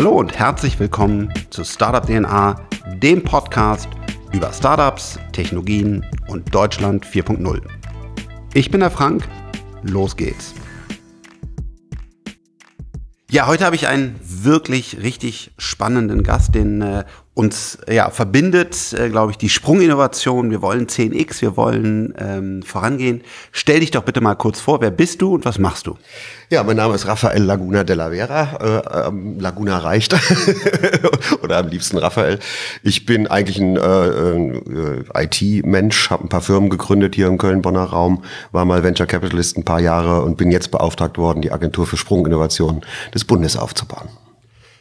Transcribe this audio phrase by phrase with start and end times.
[0.00, 2.56] Hallo und herzlich willkommen zu Startup DNA,
[3.02, 3.86] dem Podcast
[4.32, 7.60] über Startups, Technologien und Deutschland 4.0.
[8.54, 9.28] Ich bin der Frank,
[9.82, 10.54] los geht's.
[13.30, 17.04] Ja, heute habe ich einen wirklich richtig spannenden Gast, den äh,
[17.40, 20.50] uns ja, verbindet, äh, glaube ich, die Sprunginnovation.
[20.50, 23.22] Wir wollen 10x, wir wollen ähm, vorangehen.
[23.50, 25.96] Stell dich doch bitte mal kurz vor, wer bist du und was machst du?
[26.50, 28.58] Ja, mein Name ist Rafael Laguna de la Vera.
[28.60, 30.14] Äh, ähm, Laguna reicht.
[31.42, 32.40] Oder am liebsten Rafael.
[32.82, 37.84] Ich bin eigentlich ein äh, äh, IT-Mensch, habe ein paar Firmen gegründet hier im Köln-Bonner
[37.84, 41.86] Raum, war mal Venture Capitalist ein paar Jahre und bin jetzt beauftragt worden, die Agentur
[41.86, 42.82] für Sprunginnovation
[43.14, 44.10] des Bundes aufzubauen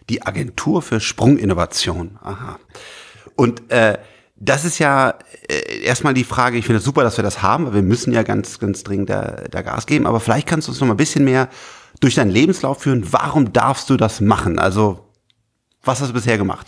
[0.10, 2.20] die Agentur für Sprunginnovation.
[2.22, 2.60] Aha.
[3.36, 3.98] Und äh,
[4.36, 5.16] das ist ja
[5.48, 8.14] äh, erstmal die Frage, ich finde es super, dass wir das haben, weil wir müssen
[8.14, 10.08] ja ganz, ganz dringend da, da Gas geben.
[10.08, 11.50] Aber vielleicht kannst du uns noch mal ein bisschen mehr
[12.00, 13.12] durch deinen Lebenslauf führen.
[13.12, 14.60] Warum darfst du das machen?
[14.60, 15.06] Also
[15.84, 16.68] was hast du bisher gemacht?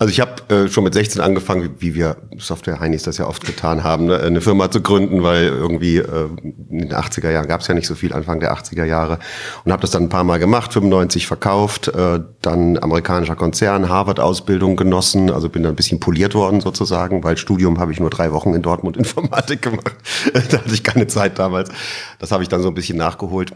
[0.00, 3.44] Also ich habe äh, schon mit 16 angefangen, wie, wie wir Software-Heinis das ja oft
[3.44, 7.60] getan haben, ne, eine Firma zu gründen, weil irgendwie äh, in den 80er Jahren gab
[7.60, 9.18] es ja nicht so viel, Anfang der 80er Jahre.
[9.62, 14.76] Und habe das dann ein paar Mal gemacht, 95 verkauft, äh, dann amerikanischer Konzern, Harvard-Ausbildung
[14.76, 18.32] genossen, also bin dann ein bisschen poliert worden sozusagen, weil Studium habe ich nur drei
[18.32, 19.96] Wochen in Dortmund Informatik gemacht.
[20.32, 21.68] da hatte ich keine Zeit damals.
[22.18, 23.52] Das habe ich dann so ein bisschen nachgeholt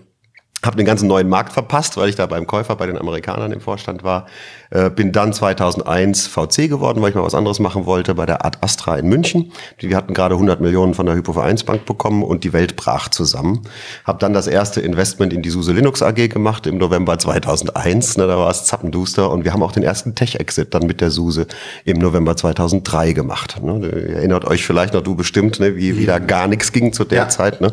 [0.67, 3.61] habe den ganzen neuen Markt verpasst, weil ich da beim Käufer bei den Amerikanern im
[3.61, 4.27] Vorstand war.
[4.71, 8.45] Äh, bin dann 2001 VC geworden, weil ich mal was anderes machen wollte bei der
[8.45, 9.53] Ad Astra in München.
[9.79, 13.63] Wir hatten gerade 100 Millionen von der Hypovereinsbank bekommen und die Welt brach zusammen.
[14.05, 18.17] Habe dann das erste Investment in die SUSE Linux AG gemacht im November 2001.
[18.17, 21.11] Ne, da war es zappenduster und wir haben auch den ersten Tech-Exit dann mit der
[21.11, 21.47] SUSE
[21.85, 23.63] im November 2003 gemacht.
[23.63, 27.05] Ne, ihr erinnert euch vielleicht noch, du bestimmt, ne, wie wieder gar nichts ging zu
[27.05, 27.29] der ja.
[27.29, 27.61] Zeit.
[27.61, 27.73] Ne?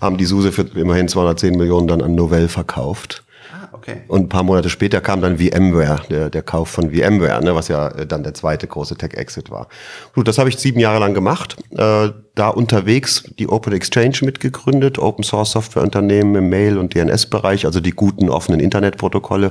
[0.00, 3.24] Haben die SUSE für immerhin 210 Millionen dann an Novell verkauft.
[3.52, 4.02] Ah, okay.
[4.08, 7.68] Und ein paar Monate später kam dann VMware, der, der Kauf von VMware, ne, was
[7.68, 9.68] ja äh, dann der zweite große Tech-Exit war.
[10.14, 11.56] Gut, das habe ich sieben Jahre lang gemacht.
[11.70, 17.64] Äh, da unterwegs die Open Exchange mitgegründet, Open Source Software Unternehmen im Mail- und DNS-Bereich,
[17.64, 19.48] also die guten offenen Internetprotokolle,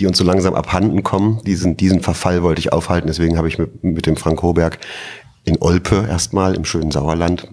[0.00, 1.40] die uns so langsam abhanden kommen.
[1.44, 4.78] Diesen, diesen Verfall wollte ich aufhalten, deswegen habe ich mit, mit dem Frank Hoberg
[5.44, 7.48] in Olpe erstmal im schönen Sauerland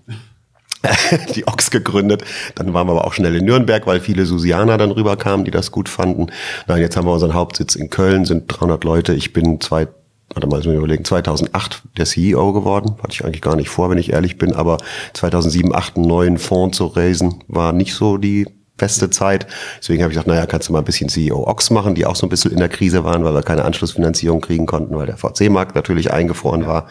[1.35, 2.23] die Ochs gegründet.
[2.55, 5.71] Dann waren wir aber auch schnell in Nürnberg, weil viele Susianer dann rüberkamen, die das
[5.71, 6.27] gut fanden.
[6.67, 9.13] Nein, jetzt haben wir unseren Hauptsitz in Köln, sind 300 Leute.
[9.13, 9.87] Ich bin zwei,
[10.33, 12.95] warte mal, müssen wir überlegen, 2008 der CEO geworden.
[13.03, 14.53] Hatte ich eigentlich gar nicht vor, wenn ich ehrlich bin.
[14.53, 14.77] Aber
[15.13, 18.47] 2007, 2008 einen neuen Fonds zu raisen, war nicht so die
[18.77, 19.45] beste Zeit.
[19.79, 22.15] Deswegen habe ich gesagt, naja, kannst du mal ein bisschen CEO Ox machen, die auch
[22.15, 25.17] so ein bisschen in der Krise waren, weil wir keine Anschlussfinanzierung kriegen konnten, weil der
[25.17, 26.87] VC-Markt natürlich eingefroren war.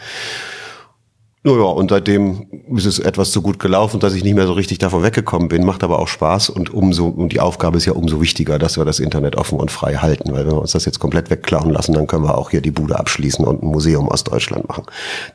[1.41, 4.77] Naja, und seitdem ist es etwas zu gut gelaufen, dass ich nicht mehr so richtig
[4.79, 5.65] davon weggekommen bin.
[5.65, 8.83] Macht aber auch Spaß und umso, und die Aufgabe ist ja umso wichtiger, dass wir
[8.83, 10.33] das Internet offen und frei halten.
[10.33, 12.71] Weil wenn wir uns das jetzt komplett wegklauen lassen, dann können wir auch hier die
[12.71, 14.83] Bude abschließen und ein Museum aus Deutschland machen.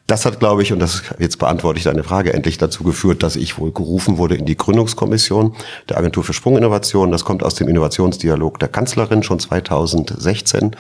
[0.06, 3.34] Das hat, glaube ich, und das jetzt beantworte ich deine Frage, endlich dazu geführt, dass
[3.34, 5.56] ich wohl gerufen wurde in die Gründungskommission
[5.88, 7.12] der Agentur für Sprunginnovation.
[7.12, 10.76] Das kommt aus dem Innovationsdialog der Kanzlerin schon 2016.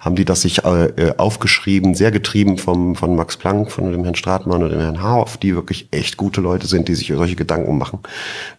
[0.00, 4.16] Haben die das sich äh, aufgeschrieben, sehr getrieben vom, von Max Planck, von dem Herrn
[4.16, 7.78] Stratmann oder dem Herrn Haarhoff, die wirklich echt gute Leute sind, die sich solche Gedanken
[7.78, 8.00] machen,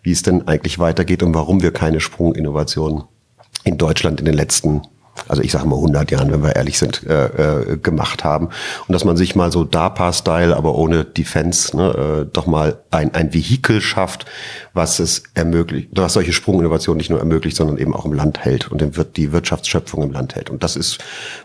[0.03, 3.03] wie es denn eigentlich weitergeht und warum wir keine Sprunginnovationen
[3.63, 4.83] in Deutschland in den letzten
[5.27, 8.49] also ich sage mal 100 Jahren, wenn wir ehrlich sind, äh, äh, gemacht haben.
[8.87, 13.13] Und dass man sich mal so DARPA-Style, aber ohne Defense, ne, äh, doch mal ein,
[13.13, 14.25] ein Vehikel schafft,
[14.73, 18.71] was es ermöglicht, was solche Sprunginnovationen nicht nur ermöglicht, sondern eben auch im Land hält
[18.71, 18.83] und
[19.15, 20.49] die Wirtschaftsschöpfung im Land hält.
[20.49, 20.99] Und das ist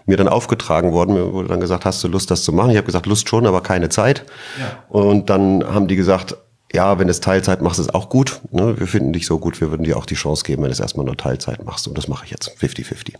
[0.05, 1.15] mir dann aufgetragen worden.
[1.15, 2.71] Mir wurde dann gesagt, hast du Lust, das zu machen?
[2.71, 4.25] Ich habe gesagt, Lust schon, aber keine Zeit.
[4.59, 4.85] Ja.
[4.89, 6.37] Und dann haben die gesagt,
[6.73, 8.41] ja, wenn es Teilzeit machst, ist auch gut.
[8.53, 8.79] Ne?
[8.79, 10.81] Wir finden dich so gut, wir würden dir auch die Chance geben, wenn du es
[10.81, 11.89] erstmal nur Teilzeit machst.
[11.89, 13.15] Und das mache ich jetzt 50-50.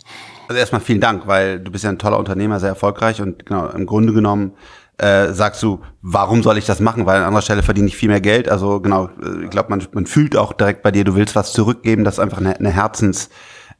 [0.47, 3.67] Also erstmal vielen Dank, weil du bist ja ein toller Unternehmer, sehr erfolgreich und genau,
[3.67, 4.53] im Grunde genommen
[4.97, 7.05] äh, sagst du, warum soll ich das machen?
[7.05, 8.47] Weil an anderer Stelle verdiene ich viel mehr Geld.
[8.47, 11.51] Also genau, äh, ich glaube, man, man fühlt auch direkt bei dir, du willst was
[11.51, 12.03] zurückgeben.
[12.03, 13.29] Das ist einfach eine Herzens,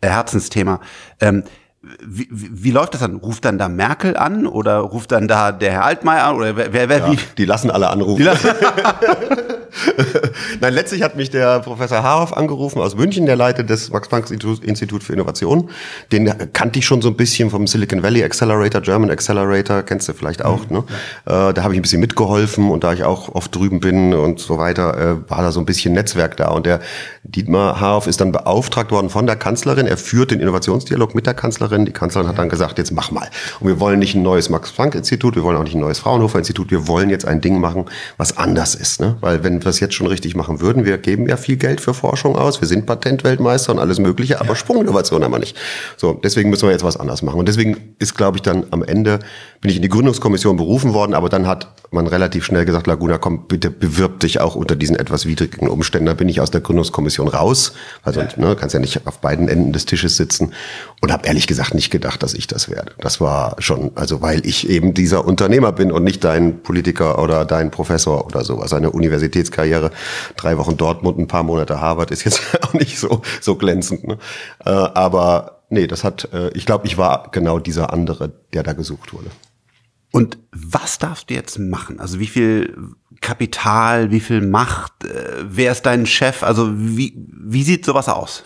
[0.01, 0.81] äh, Herzensthema.
[1.21, 1.43] Ähm,
[1.83, 3.15] wie, wie, wie läuft das dann?
[3.15, 6.73] Ruft dann da Merkel an oder ruft dann da der Herr Altmaier an oder wer,
[6.73, 7.17] wer, wer ja, wie?
[7.37, 8.23] Die lassen alle anrufen.
[8.23, 8.49] Lassen
[10.59, 15.13] Nein, letztlich hat mich der Professor Haarhoff angerufen aus München, der leitet das Max-Planck-Institut für
[15.13, 15.69] Innovation.
[16.11, 20.13] Den kannte ich schon so ein bisschen vom Silicon Valley Accelerator, German Accelerator, kennst du
[20.13, 20.69] vielleicht auch.
[20.69, 20.83] Mhm, ne?
[21.25, 24.39] Äh, da habe ich ein bisschen mitgeholfen und da ich auch oft drüben bin und
[24.39, 26.49] so weiter, äh, war da so ein bisschen Netzwerk da.
[26.49, 26.81] Und der
[27.23, 29.87] Dietmar Haarhoff ist dann beauftragt worden von der Kanzlerin.
[29.87, 31.70] Er führt den Innovationsdialog mit der Kanzlerin.
[31.85, 33.29] Die Kanzlerin hat dann gesagt, jetzt mach mal.
[33.59, 36.87] Und wir wollen nicht ein neues Max-Planck-Institut, wir wollen auch nicht ein neues Fraunhofer-Institut, wir
[36.87, 37.85] wollen jetzt ein Ding machen,
[38.17, 39.01] was anders ist.
[39.01, 39.17] Ne?
[39.21, 40.85] Weil wenn wir es jetzt schon richtig machen würden.
[40.85, 42.61] Wir geben ja viel Geld für Forschung aus.
[42.61, 45.57] Wir sind Patentweltmeister und alles Mögliche, aber Sprunginnovation haben wir nicht.
[45.97, 47.39] So, deswegen müssen wir jetzt was anderes machen.
[47.39, 49.19] Und deswegen ist, glaube ich, dann am Ende
[49.61, 53.17] bin ich in die Gründungskommission berufen worden, aber dann hat man relativ schnell gesagt, Laguna,
[53.17, 56.05] komm, bitte bewirb dich auch unter diesen etwas widrigen Umständen.
[56.05, 57.73] Da bin ich aus der Gründungskommission raus,
[58.03, 60.53] also ne, kannst ja nicht auf beiden Enden des Tisches sitzen
[61.01, 62.93] und habe ehrlich gesagt nicht gedacht, dass ich das werde.
[62.99, 67.45] Das war schon, also weil ich eben dieser Unternehmer bin und nicht dein Politiker oder
[67.45, 68.73] dein Professor oder sowas.
[68.73, 69.91] Eine Universitätskarriere,
[70.35, 74.07] drei Wochen Dortmund, ein paar Monate Harvard ist jetzt auch nicht so so glänzend.
[74.07, 74.17] Ne?
[74.65, 78.73] Äh, aber nee, das hat, äh, ich glaube, ich war genau dieser andere, der da
[78.73, 79.29] gesucht wurde.
[80.11, 81.99] Und was darfst du jetzt machen?
[81.99, 82.75] Also wie viel
[83.21, 86.43] Kapital, wie viel Macht, äh, wer ist dein Chef?
[86.43, 88.43] Also wie, wie sieht sowas aus?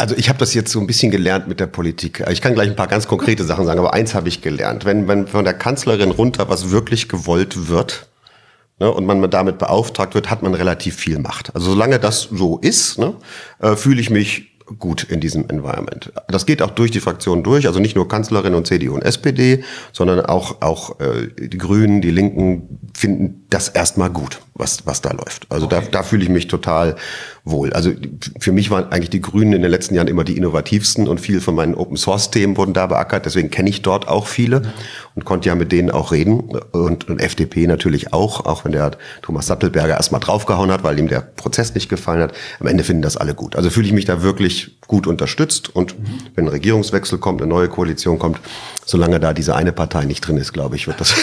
[0.00, 2.24] Also ich habe das jetzt so ein bisschen gelernt mit der Politik.
[2.30, 4.86] Ich kann gleich ein paar ganz konkrete Sachen sagen, aber eins habe ich gelernt.
[4.86, 8.08] Wenn, wenn von der Kanzlerin runter was wirklich gewollt wird,
[8.78, 11.54] ne, und man damit beauftragt wird, hat man relativ viel Macht.
[11.54, 13.12] Also solange das so ist, ne,
[13.58, 16.10] äh, fühle ich mich gut in diesem Environment.
[16.28, 19.64] Das geht auch durch die Fraktionen durch, also nicht nur Kanzlerin und CDU und SPD,
[19.92, 25.12] sondern auch, auch äh, die Grünen, die Linken finden das erstmal gut, was, was da
[25.12, 25.46] läuft.
[25.50, 25.80] Also okay.
[25.82, 26.96] da, da fühle ich mich total
[27.44, 27.72] wohl.
[27.72, 27.92] Also
[28.38, 31.40] für mich waren eigentlich die Grünen in den letzten Jahren immer die innovativsten und viel
[31.40, 33.26] von meinen Open Source Themen wurden da beackert.
[33.26, 34.62] Deswegen kenne ich dort auch viele
[35.14, 36.40] und konnte ja mit denen auch reden
[36.72, 38.92] und, und FDP natürlich auch, auch wenn der
[39.22, 42.32] Thomas Sattelberger erstmal draufgehauen hat, weil ihm der Prozess nicht gefallen hat.
[42.60, 43.56] Am Ende finden das alle gut.
[43.56, 46.04] Also fühle ich mich da wirklich gut unterstützt und mhm.
[46.34, 48.40] wenn ein Regierungswechsel kommt, eine neue Koalition kommt,
[48.84, 51.14] solange da diese eine Partei nicht drin ist, glaube ich, wird das,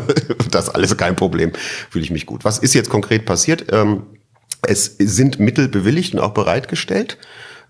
[0.50, 1.52] das alles kein Problem.
[1.90, 2.44] Fühle ich mich gut.
[2.44, 3.66] Was ist jetzt konkret passiert?
[3.72, 4.02] Ähm,
[4.62, 7.18] es sind Mittel bewilligt und auch bereitgestellt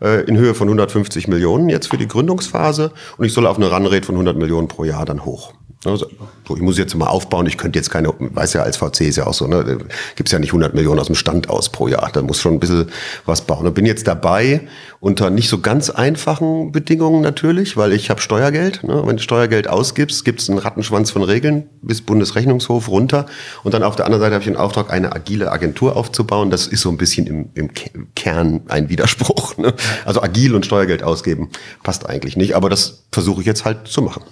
[0.01, 3.71] äh, in Höhe von 150 Millionen jetzt für die Gründungsphase und ich soll auf eine
[3.71, 5.53] Runrate von 100 Millionen pro Jahr dann hoch.
[5.85, 6.07] Also,
[6.49, 9.27] ich muss jetzt mal aufbauen, ich könnte jetzt keine, weiß ja, als VC ist ja
[9.27, 9.79] auch so, ne,
[10.17, 12.61] gibt's ja nicht 100 Millionen aus dem Stand aus pro Jahr, da muss schon ein
[12.61, 12.91] bisschen
[13.25, 13.67] was bauen.
[13.67, 14.67] Und bin jetzt dabei,
[15.01, 18.85] unter nicht so ganz einfachen Bedingungen natürlich, weil ich habe Steuergeld.
[18.85, 19.03] Ne?
[19.07, 23.27] Wenn du Steuergeld ausgibst, gibt's einen Rattenschwanz von Regeln bis Bundesrechnungshof runter.
[23.63, 26.51] Und dann auf der anderen Seite habe ich den Auftrag, eine agile Agentur aufzubauen.
[26.51, 27.71] Das ist so ein bisschen im, im
[28.15, 29.57] Kern ein Widerspruch.
[29.59, 29.75] Ne?
[30.05, 31.51] Also agil und Steuergeld ausgeben
[31.83, 34.23] passt eigentlich nicht, aber das versuche ich jetzt halt zu machen.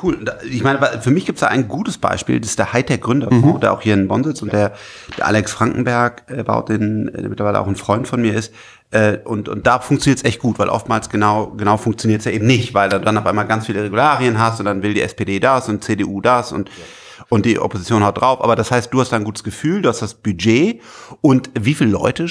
[0.00, 0.24] Cool.
[0.48, 3.46] Ich meine, für mich gibt es da ein gutes Beispiel, das ist der Hightech Gründerfonds,
[3.46, 3.60] mhm.
[3.60, 4.72] der auch hier in Bonn sitzt und der,
[5.16, 8.52] der Alex Frankenberg äh, baut den, der mittlerweile auch ein Freund von mir ist.
[8.90, 12.32] Äh, und, und da funktioniert es echt gut, weil oftmals genau, genau funktioniert es ja
[12.32, 15.02] eben nicht, weil du dann auf einmal ganz viele Regularien hast und dann will die
[15.02, 16.70] SPD das und CDU das und
[17.28, 18.42] und die Opposition haut drauf.
[18.42, 20.82] Aber das heißt, du hast da ein gutes Gefühl, du hast das Budget
[21.20, 22.26] und wie viele Leute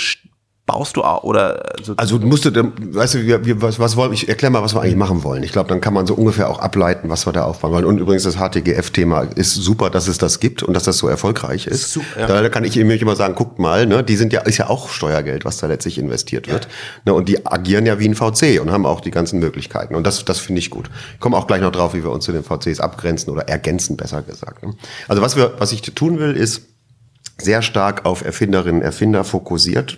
[0.69, 4.13] baust du auch oder so also musst du weißt du wir, wir, was, was wollen
[4.13, 5.41] ich erkläre mal was wir eigentlich machen wollen.
[5.41, 7.85] Ich glaube dann kann man so ungefähr auch ableiten was wir da aufbauen wollen.
[7.85, 11.07] Und übrigens das HTGF Thema ist super dass es das gibt und dass das so
[11.07, 11.91] erfolgreich ist.
[11.91, 12.27] Super, ja.
[12.27, 14.89] da kann ich nämlich immer sagen guckt mal ne die sind ja ist ja auch
[14.89, 16.65] Steuergeld was da letztlich investiert wird.
[16.65, 16.71] Ja.
[17.05, 19.95] ne, und die agieren ja wie ein VC und haben auch die ganzen Möglichkeiten.
[19.95, 20.91] Und das das finde ich gut.
[21.15, 23.97] Ich komme auch gleich noch drauf wie wir uns zu den VCs abgrenzen oder ergänzen
[23.97, 24.75] besser gesagt ne?
[25.07, 26.61] also was wir was ich tun will ist
[27.39, 29.97] sehr stark auf Erfinderinnen Erfinder fokussiert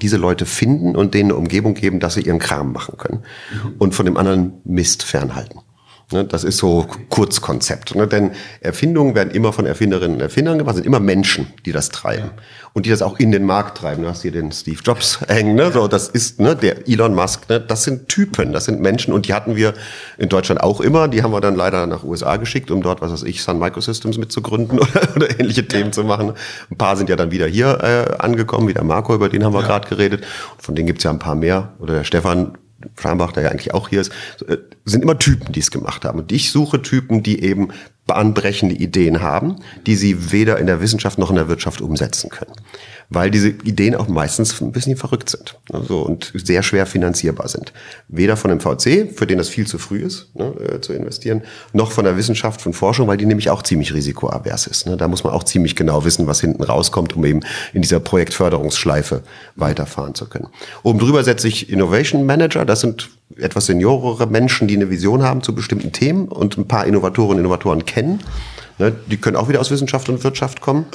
[0.00, 3.22] diese Leute finden und denen eine Umgebung geben, dass sie ihren Kram machen können.
[3.52, 3.74] Mhm.
[3.78, 5.60] Und von dem anderen Mist fernhalten.
[6.12, 7.94] Ne, das ist so Kurzkonzept.
[7.94, 8.08] Ne?
[8.08, 12.30] Denn Erfindungen werden immer von Erfinderinnen und Erfindern gemacht, sind immer Menschen, die das treiben.
[12.72, 14.02] Und die das auch in den Markt treiben.
[14.02, 15.70] Du hast hier den Steve Jobs hängen, ne?
[15.70, 17.60] So, das ist, ne, der Elon Musk, ne?
[17.60, 19.74] Das sind Typen, das sind Menschen und die hatten wir
[20.18, 21.06] in Deutschland auch immer.
[21.06, 24.18] Die haben wir dann leider nach USA geschickt, um dort, was weiß ich, Sun Microsystems
[24.18, 26.32] mitzugründen oder, oder ähnliche Themen zu machen.
[26.70, 29.54] Ein paar sind ja dann wieder hier äh, angekommen, wie der Marco, über den haben
[29.54, 29.66] wir ja.
[29.66, 30.24] gerade geredet.
[30.52, 31.72] Und von denen gibt's ja ein paar mehr.
[31.78, 32.58] Oder der Stefan
[32.98, 34.12] Scheinbach, der ja eigentlich auch hier ist,
[34.48, 34.58] äh,
[34.90, 36.18] sind immer Typen, die es gemacht haben.
[36.18, 37.68] Und ich suche Typen, die eben
[38.06, 39.56] bahnbrechende Ideen haben,
[39.86, 42.52] die sie weder in der Wissenschaft noch in der Wirtschaft umsetzen können
[43.10, 47.72] weil diese Ideen auch meistens ein bisschen verrückt sind also, und sehr schwer finanzierbar sind.
[48.08, 51.42] Weder von dem VC, für den das viel zu früh ist, ne, äh, zu investieren,
[51.72, 54.86] noch von der Wissenschaft, von Forschung, weil die nämlich auch ziemlich risikoavers ist.
[54.86, 54.96] Ne.
[54.96, 57.40] Da muss man auch ziemlich genau wissen, was hinten rauskommt, um eben
[57.74, 59.22] in dieser Projektförderungsschleife
[59.56, 60.46] weiterfahren zu können.
[60.84, 62.64] Oben drüber setze ich Innovation Manager.
[62.64, 66.86] Das sind etwas seniorere Menschen, die eine Vision haben zu bestimmten Themen und ein paar
[66.86, 68.20] Innovatorinnen und Innovatoren kennen
[68.80, 70.86] Ne, die können auch wieder aus Wissenschaft und Wirtschaft kommen.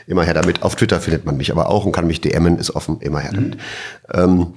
[0.05, 0.63] Immer her damit.
[0.63, 3.32] Auf Twitter findet man mich aber auch und kann mich DMen, ist offen, immer her
[3.34, 3.55] damit.
[3.55, 3.60] Mhm.
[4.13, 4.48] Ähm,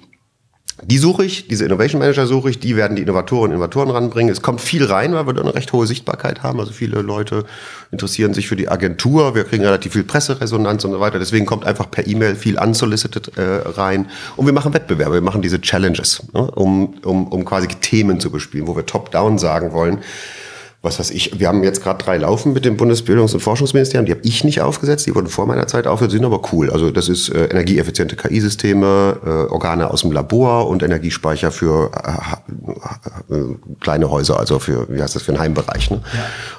[0.82, 4.30] die suche ich, diese Innovation Manager suche ich, die werden die Innovatoren und Innovatoren ranbringen.
[4.30, 6.60] Es kommt viel rein, weil wir da eine recht hohe Sichtbarkeit haben.
[6.60, 7.46] Also viele Leute
[7.90, 9.34] interessieren sich für die Agentur.
[9.34, 11.18] Wir kriegen relativ viel Presseresonanz und so weiter.
[11.18, 14.10] Deswegen kommt einfach per E-Mail viel unsolicited äh, rein.
[14.36, 18.30] Und wir machen Wettbewerbe, wir machen diese Challenges, ne, um, um, um quasi Themen zu
[18.30, 20.00] bespielen, wo wir top-down sagen wollen,
[20.86, 24.12] was weiß ich, wir haben jetzt gerade drei Laufen mit dem Bundesbildungs- und Forschungsministerium, die
[24.12, 26.70] habe ich nicht aufgesetzt, die wurden vor meiner Zeit aufgesetzt, sind aber cool.
[26.70, 33.34] Also das ist äh, energieeffiziente KI-Systeme, äh, Organe aus dem Labor und Energiespeicher für äh,
[33.34, 35.90] äh, kleine Häuser, also für, wie heißt das, für den Heimbereich.
[35.90, 36.00] Ne?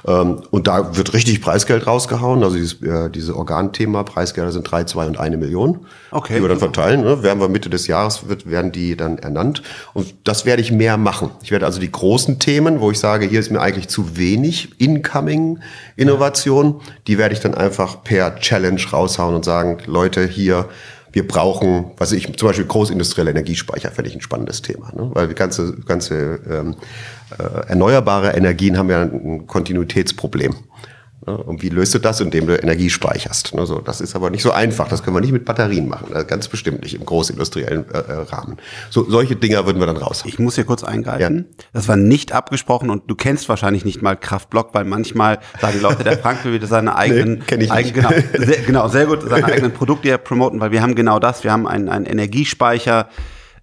[0.06, 0.22] Ja.
[0.22, 4.84] Ähm, und da wird richtig Preisgeld rausgehauen, also dieses, äh, diese Organthema, Preisgelder sind drei,
[4.84, 6.36] zwei und eine Million, okay.
[6.36, 7.02] die wir dann verteilen.
[7.02, 7.24] Ne?
[7.24, 9.64] Werden wir Mitte des Jahres, wird, werden die dann ernannt.
[9.94, 11.32] Und das werde ich mehr machen.
[11.42, 14.80] Ich werde also die großen Themen, wo ich sage, hier ist mir eigentlich zu wenig
[14.80, 15.60] Incoming
[15.96, 16.82] Innovation.
[17.08, 20.70] Die werde ich dann einfach per Challenge raushauen und sagen, Leute, hier,
[21.12, 25.10] wir brauchen, was ich, zum Beispiel großindustrielle Energiespeicher, finde ich ein spannendes Thema, ne?
[25.14, 26.76] weil die ganze, ganze ähm,
[27.38, 30.56] äh, erneuerbare Energien haben ja ein Kontinuitätsproblem.
[31.28, 31.38] Ne?
[31.38, 33.54] Und wie löst du das, indem du Energie speicherst?
[33.54, 33.66] Ne?
[33.66, 34.88] So, das ist aber nicht so einfach.
[34.88, 36.08] Das können wir nicht mit Batterien machen.
[36.26, 38.58] Ganz bestimmt nicht im großindustriellen äh, äh, Rahmen.
[38.90, 40.24] So, solche Dinger würden wir dann raus.
[40.26, 41.46] Ich muss hier kurz eingreifen.
[41.50, 41.66] Ja.
[41.74, 45.84] Das war nicht abgesprochen und du kennst wahrscheinlich nicht mal Kraftblock, weil manchmal sagen die
[45.84, 49.46] Leute, der Frank will wieder seine eigenen, nee, eigen, genau, sehr, genau, sehr gut, seine
[49.46, 51.44] eigenen Produkte promoten, weil wir haben genau das.
[51.44, 53.10] Wir haben einen, einen Energiespeicher,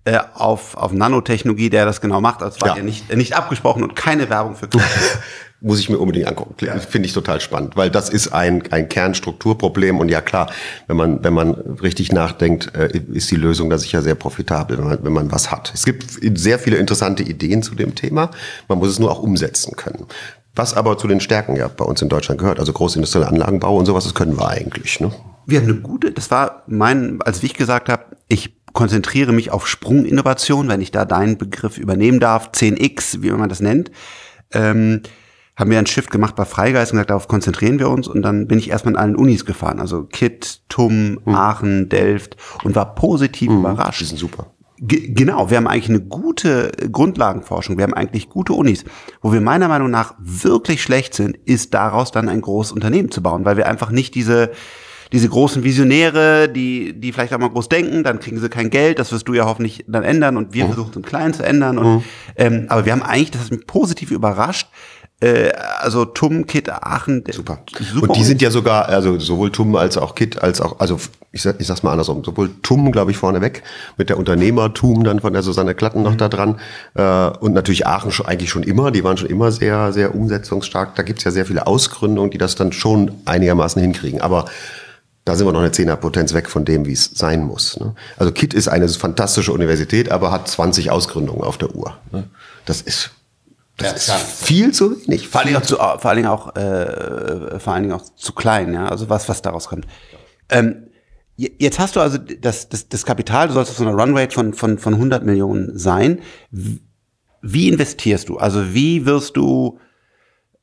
[0.07, 2.43] äh, auf, auf Nanotechnologie, der das genau macht.
[2.43, 4.69] Also war ja, ja nicht, nicht abgesprochen und keine Werbung für
[5.65, 6.55] muss ich mir unbedingt angucken.
[6.65, 6.79] Ja.
[6.79, 10.51] Finde ich total spannend, weil das ist ein, ein Kernstrukturproblem und ja klar,
[10.87, 11.53] wenn man, wenn man
[11.83, 15.51] richtig nachdenkt, äh, ist die Lösung da sicher sehr profitabel, wenn man, wenn man was
[15.51, 15.73] hat.
[15.75, 16.05] Es gibt
[16.39, 18.31] sehr viele interessante Ideen zu dem Thema,
[18.69, 20.07] man muss es nur auch umsetzen können.
[20.55, 23.87] Was aber zu den Stärken ja bei uns in Deutschland gehört, also großindustrielle Anlagenbau und
[23.87, 25.01] sowas, das können wir eigentlich.
[25.01, 25.11] Ne?
[25.47, 29.67] Wir haben eine gute, das war mein, als ich gesagt habe, ich konzentriere mich auf
[29.67, 33.91] Sprunginnovation, wenn ich da deinen Begriff übernehmen darf, 10x, wie man das nennt.
[34.53, 35.03] Ähm,
[35.57, 38.09] haben wir ein Shift gemacht bei Freigeist und gesagt, darauf konzentrieren wir uns.
[38.09, 41.35] Und dann bin ich erstmal in allen Unis gefahren, also KIT, TUM, mhm.
[41.35, 43.59] Aachen, Delft und war positiv mhm.
[43.59, 44.01] überrascht.
[44.01, 44.51] Die sind super.
[44.81, 48.85] G genau, wir haben eigentlich eine gute Grundlagenforschung, wir haben eigentlich gute Unis.
[49.23, 53.23] Wo wir meiner Meinung nach wirklich schlecht sind, ist daraus dann ein großes Unternehmen zu
[53.23, 54.51] bauen, weil wir einfach nicht diese
[55.13, 58.99] diese großen Visionäre, die, die vielleicht auch mal groß denken, dann kriegen sie kein Geld,
[58.99, 60.69] das wirst du ja hoffentlich dann ändern und wir mhm.
[60.71, 61.79] versuchen es im Kleinen zu ändern.
[61.79, 62.03] Und, mhm.
[62.35, 64.69] ähm, aber wir haben eigentlich, das hat mich positiv überrascht,
[65.25, 67.25] äh, also TUM, KIT, Aachen.
[67.31, 67.59] Super.
[67.73, 68.09] super.
[68.11, 71.01] Und die sind ja sogar, also sowohl TUM als auch KIT, als auch, also
[71.33, 73.63] ich, sag, ich sag's mal andersrum, sowohl TUM, glaube ich, vorneweg,
[73.97, 76.19] mit der Unternehmertum dann von der Susanne Klatten noch mhm.
[76.19, 76.61] da dran.
[76.95, 80.95] Äh, und natürlich Aachen schon, eigentlich schon immer, die waren schon immer sehr, sehr umsetzungsstark.
[80.95, 84.21] Da gibt's ja sehr viele Ausgründungen, die das dann schon einigermaßen hinkriegen.
[84.21, 84.45] Aber
[85.25, 87.81] da sind wir noch eine Zehnerpotenz weg von dem, wie es sein muss.
[87.81, 87.95] Ne?
[88.19, 91.97] Also KIT ist eine fantastische Universität, aber hat 20 Ausgründungen auf der Uhr.
[92.13, 92.25] Ne?
[92.67, 93.11] Das ist
[93.77, 95.29] das ja, ist viel zu wenig.
[95.29, 98.33] Vor allen Dingen auch, zu, vor allen Dingen auch, äh, vor allen Dingen auch zu
[98.33, 98.89] klein, ja.
[98.89, 99.87] Also was, was daraus kommt.
[100.49, 100.87] Ähm,
[101.37, 104.55] jetzt hast du also das, das, das Kapital, du sollst auf so einer Runrate von,
[104.55, 106.21] von, von 100 Millionen sein.
[106.51, 108.39] Wie investierst du?
[108.39, 109.81] Also wie wirst du,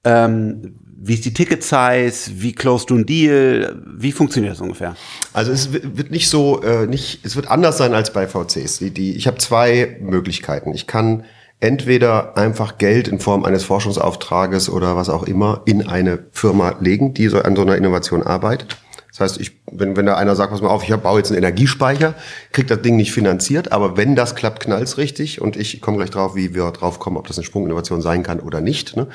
[0.06, 2.32] ähm, wie ist die Ticket-Size?
[2.36, 3.82] Wie close du ein Deal?
[3.98, 4.96] Wie funktioniert das ungefähr?
[5.34, 8.80] Also es wird nicht so, äh, nicht, es wird anders sein als bei VCs.
[8.80, 10.74] Die, die, ich habe zwei Möglichkeiten.
[10.74, 11.26] Ich kann
[11.62, 17.14] entweder einfach Geld in Form eines Forschungsauftrages oder was auch immer in eine Firma legen,
[17.14, 18.78] die so an so einer Innovation arbeitet.
[19.12, 21.40] Das heißt, ich, wenn, wenn da einer sagt, pass mal auf, ich baue jetzt einen
[21.40, 22.14] Energiespeicher,
[22.54, 26.12] kriegt das Ding nicht finanziert, aber wenn das klappt, knallt's richtig und ich komme gleich
[26.12, 29.08] drauf, wie wir drauf kommen, ob das eine Sprunginnovation sein kann oder nicht, ne?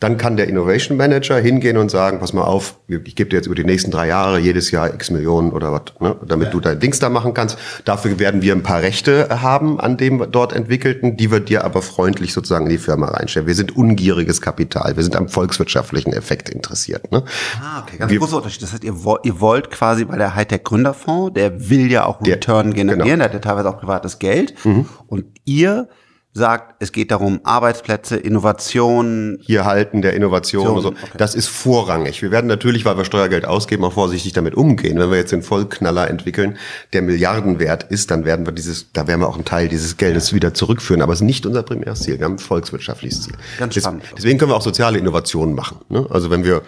[0.00, 3.46] dann kann der Innovation Manager hingehen und sagen, pass mal auf, ich gebe dir jetzt
[3.46, 6.16] über die nächsten drei Jahre jedes Jahr x Millionen oder was, ne?
[6.26, 6.52] damit ja.
[6.52, 7.58] du dein Dings da machen kannst.
[7.84, 11.82] Dafür werden wir ein paar Rechte haben an dem dort entwickelten, die wir dir aber
[11.82, 13.46] freundlich sozusagen in die Firma reinstellen.
[13.46, 17.12] Wir sind ungieriges Kapital, wir sind am volkswirtschaftlichen Effekt interessiert.
[17.12, 17.22] Ne?
[17.60, 18.62] Ah, okay, ganz wir, großer Unterschied.
[18.62, 18.94] Das heißt, ihr,
[19.24, 23.16] ihr wollt quasi, weil der Hightech Gründerfonds, der will ja auch der, Return generieren, genau.
[23.16, 24.54] der hat ja teilweise auch privates Geld.
[24.64, 24.86] Mhm.
[25.06, 25.88] Und ihr
[26.34, 29.38] sagt, es geht darum, Arbeitsplätze, Innovation.
[29.42, 30.88] Hier halten der Innovation und so.
[30.88, 30.98] Okay.
[31.18, 32.22] Das ist vorrangig.
[32.22, 34.98] Wir werden natürlich, weil wir Steuergeld ausgeben, auch vorsichtig damit umgehen.
[34.98, 36.56] Wenn wir jetzt den Vollknaller entwickeln,
[36.94, 40.32] der Milliardenwert ist, dann werden wir dieses, da werden wir auch einen Teil dieses Geldes
[40.32, 41.02] wieder zurückführen.
[41.02, 42.18] Aber es ist nicht unser primäres Ziel.
[42.18, 43.34] Wir haben ein volkswirtschaftliches Ziel.
[43.58, 44.04] Ganz spannend.
[44.16, 45.80] Deswegen können wir auch soziale Innovationen machen.
[45.90, 46.06] Ne?
[46.08, 46.62] Also wenn wir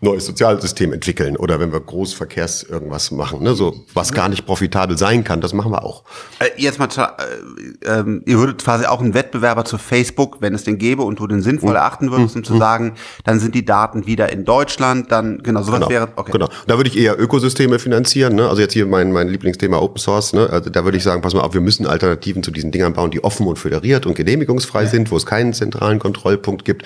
[0.00, 3.54] neues Sozialsystem entwickeln oder wenn wir Großverkehrs irgendwas machen, ne?
[3.54, 6.04] so was gar nicht profitabel sein kann, das machen wir auch.
[6.38, 10.64] Äh, jetzt mal, äh, äh, ihr würdet quasi auch einen Wettbewerber zu Facebook, wenn es
[10.64, 11.76] den gäbe und du den sinnvoll mhm.
[11.76, 12.58] erachten würdest, um zu mhm.
[12.58, 15.90] sagen, dann sind die Daten wieder in Deutschland, dann genau sowas genau.
[15.90, 16.08] wäre.
[16.16, 16.32] Okay.
[16.32, 16.48] Genau.
[16.66, 18.36] Da würde ich eher Ökosysteme finanzieren.
[18.36, 18.48] Ne?
[18.48, 20.32] Also jetzt hier mein mein Lieblingsthema Open Source.
[20.32, 20.48] Ne?
[20.50, 23.10] Also da würde ich sagen, pass mal auf, wir müssen Alternativen zu diesen Dingern bauen,
[23.10, 24.88] die offen und föderiert und genehmigungsfrei ja.
[24.88, 26.84] sind, wo es keinen zentralen Kontrollpunkt gibt.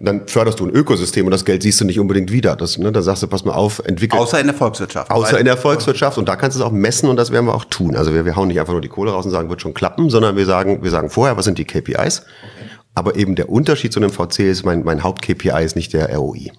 [0.00, 2.56] Und dann förderst du ein Ökosystem und das Geld siehst du nicht unbedingt wieder.
[2.56, 4.18] Das, ne, da sagst du, pass mal auf, entwickel.
[4.18, 5.10] Außer in der Volkswirtschaft.
[5.10, 6.16] Außer in der Volkswirtschaft.
[6.16, 7.94] Und da kannst du es auch messen und das werden wir auch tun.
[7.96, 10.08] Also wir, wir hauen nicht einfach nur die Kohle raus und sagen, wird schon klappen,
[10.08, 12.20] sondern wir sagen, wir sagen vorher, was sind die KPIs?
[12.20, 12.70] Okay.
[12.94, 16.50] Aber eben der Unterschied zu einem VC ist, mein, mein Haupt-KPI ist nicht der ROI.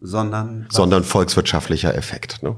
[0.00, 0.66] Sondern?
[0.68, 2.42] Sondern volkswirtschaftlicher Effekt.
[2.42, 2.56] Ne?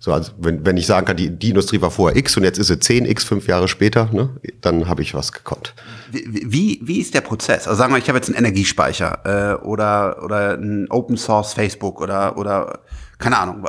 [0.00, 2.58] So, also wenn, wenn ich sagen kann, die, die Industrie war vorher X und jetzt
[2.58, 5.74] ist sie 10X fünf Jahre später, ne, dann habe ich was gekonnt.
[6.10, 7.66] Wie, wie, ist der Prozess?
[7.66, 12.00] Also sagen wir, ich habe jetzt einen Energiespeicher äh, oder, oder ein Open Source Facebook
[12.00, 12.80] oder, oder
[13.18, 13.64] keine Ahnung,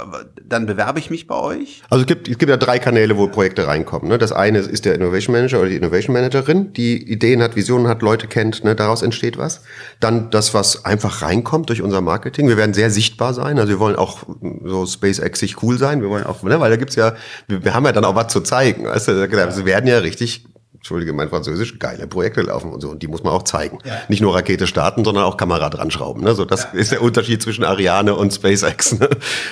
[0.46, 1.82] dann bewerbe ich mich bei euch?
[1.90, 4.08] Also es gibt, es gibt ja drei Kanäle, wo Projekte reinkommen.
[4.08, 4.20] Ne?
[4.20, 8.04] Das eine ist der Innovation Manager oder die Innovation Managerin, die Ideen hat, Visionen hat,
[8.04, 8.76] Leute kennt, ne?
[8.76, 9.62] daraus entsteht was.
[10.00, 12.48] Dann das, was einfach reinkommt durch unser Marketing.
[12.48, 14.20] Wir werden sehr sichtbar sein, also wir wollen auch
[14.66, 16.04] so SpaceX cool sein.
[16.04, 16.60] Wir wollen auch, ne?
[16.60, 17.16] weil da gibt's ja,
[17.48, 18.86] wir, haben ja dann auch was zu zeigen.
[18.86, 19.30] Weißt du?
[19.30, 20.46] Wir werden ja richtig
[20.80, 22.90] Entschuldige mein Französisch, geile Projekte laufen und so.
[22.90, 23.80] Und die muss man auch zeigen.
[23.84, 23.98] Ja.
[24.08, 26.24] Nicht nur Rakete starten, sondern auch Kamera dran schrauben.
[26.24, 26.36] Ne?
[26.36, 28.98] So, das ja, ist der Unterschied zwischen Ariane und SpaceX.
[28.98, 29.10] Ne?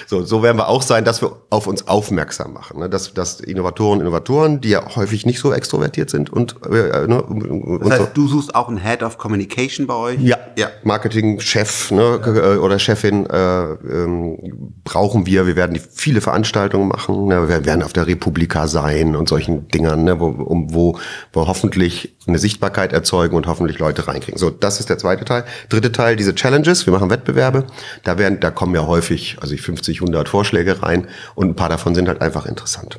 [0.07, 2.79] So, so werden wir auch sein, dass wir auf uns aufmerksam machen.
[2.79, 2.89] Ne?
[2.89, 7.21] Dass, dass Innovatoren, Innovatoren, die ja häufig nicht so extrovertiert sind und, äh, ne?
[7.21, 8.07] und das heißt, so.
[8.13, 10.21] du suchst auch einen Head of Communication bei euch?
[10.21, 10.69] Ja, ja.
[10.83, 12.21] Marketing-Chef ne?
[12.25, 12.53] Ja.
[12.53, 13.37] Äh, oder Chefin äh,
[13.73, 14.37] ähm,
[14.85, 15.45] brauchen wir.
[15.45, 17.27] Wir werden viele Veranstaltungen machen.
[17.27, 17.49] Ne?
[17.49, 20.21] Wir werden auf der Republika sein und solchen Dingern, ne?
[20.21, 20.97] wo, um, wo
[21.33, 24.39] wo hoffentlich eine Sichtbarkeit erzeugen und hoffentlich Leute reinkriegen.
[24.39, 25.45] So, das ist der zweite Teil.
[25.69, 26.85] Dritte Teil, diese Challenges.
[26.85, 27.65] Wir machen Wettbewerbe.
[28.03, 31.95] Da werden, da kommen ja häufig, also 50, 100 Vorschläge rein und ein paar davon
[31.95, 32.97] sind halt einfach interessant.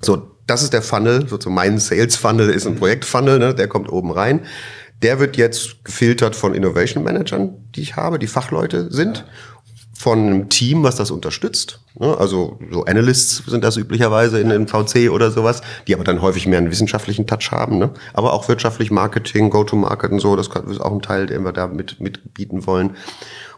[0.00, 1.26] So, das ist der Funnel.
[1.28, 3.54] So, mein Sales Funnel ist ein Projekt Funnel, ne?
[3.54, 4.40] der kommt oben rein.
[5.02, 9.24] Der wird jetzt gefiltert von Innovation Managern, die ich habe, die Fachleute sind
[9.98, 11.80] von einem Team, was das unterstützt.
[11.98, 12.16] Ne?
[12.16, 16.46] Also so Analysts sind das üblicherweise in den VC oder sowas, die aber dann häufig
[16.46, 17.78] mehr einen wissenschaftlichen Touch haben.
[17.78, 17.90] Ne?
[18.14, 21.66] Aber auch wirtschaftlich Marketing, Go-to-Market und so, das ist auch ein Teil, den wir da
[21.66, 22.96] mit, mitbieten wollen.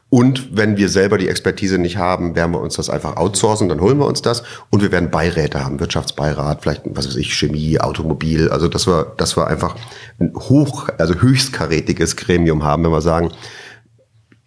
[0.09, 3.83] Und wenn wir selber die Expertise nicht haben, werden wir uns das einfach outsourcen, dann
[3.83, 4.43] holen wir uns das.
[4.71, 8.49] Und wir werden Beiräte haben, Wirtschaftsbeirat, vielleicht, was weiß ich, Chemie, Automobil.
[8.49, 9.77] Also, dass wir, dass wir einfach
[10.19, 13.31] ein hoch, also höchstkarätiges Gremium haben, wenn wir sagen,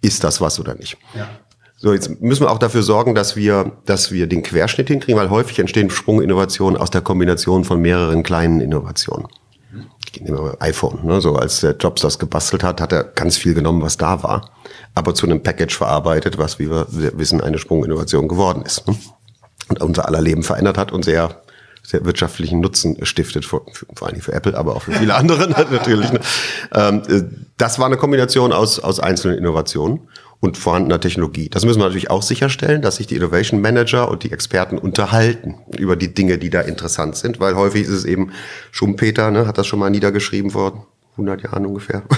[0.03, 0.97] ist das was oder nicht.
[1.15, 1.29] Ja.
[1.83, 5.29] So, jetzt müssen wir auch dafür sorgen, dass wir, dass wir den Querschnitt hinkriegen, weil
[5.29, 9.27] häufig entstehen Sprunginnovationen aus der Kombination von mehreren kleinen Innovationen.
[10.13, 11.19] Ich nehme mal iPhone, ne?
[11.19, 14.51] so als der Jobs das gebastelt hat, hat er ganz viel genommen, was da war,
[14.95, 18.87] aber zu einem Package verarbeitet, was, wie wir wissen, eine Sprunginnovation geworden ist.
[18.87, 18.95] Ne?
[19.67, 21.41] Und unser aller Leben verändert hat und sehr
[21.85, 26.13] sehr wirtschaftlichen Nutzen stiftet, vor, vor allem für Apple, aber auch für viele andere natürlich.
[26.13, 26.21] Ne?
[26.73, 27.23] Ähm, äh,
[27.57, 30.07] das war eine Kombination aus, aus einzelnen Innovationen
[30.43, 31.47] und vorhandener Technologie.
[31.47, 35.55] Das müssen wir natürlich auch sicherstellen, dass sich die Innovation Manager und die Experten unterhalten
[35.77, 38.33] über die Dinge, die da interessant sind, weil häufig ist es eben
[38.69, 40.81] Schumpeter, ne, hat das schon mal niedergeschrieben worden,
[41.13, 42.03] 100 Jahren ungefähr.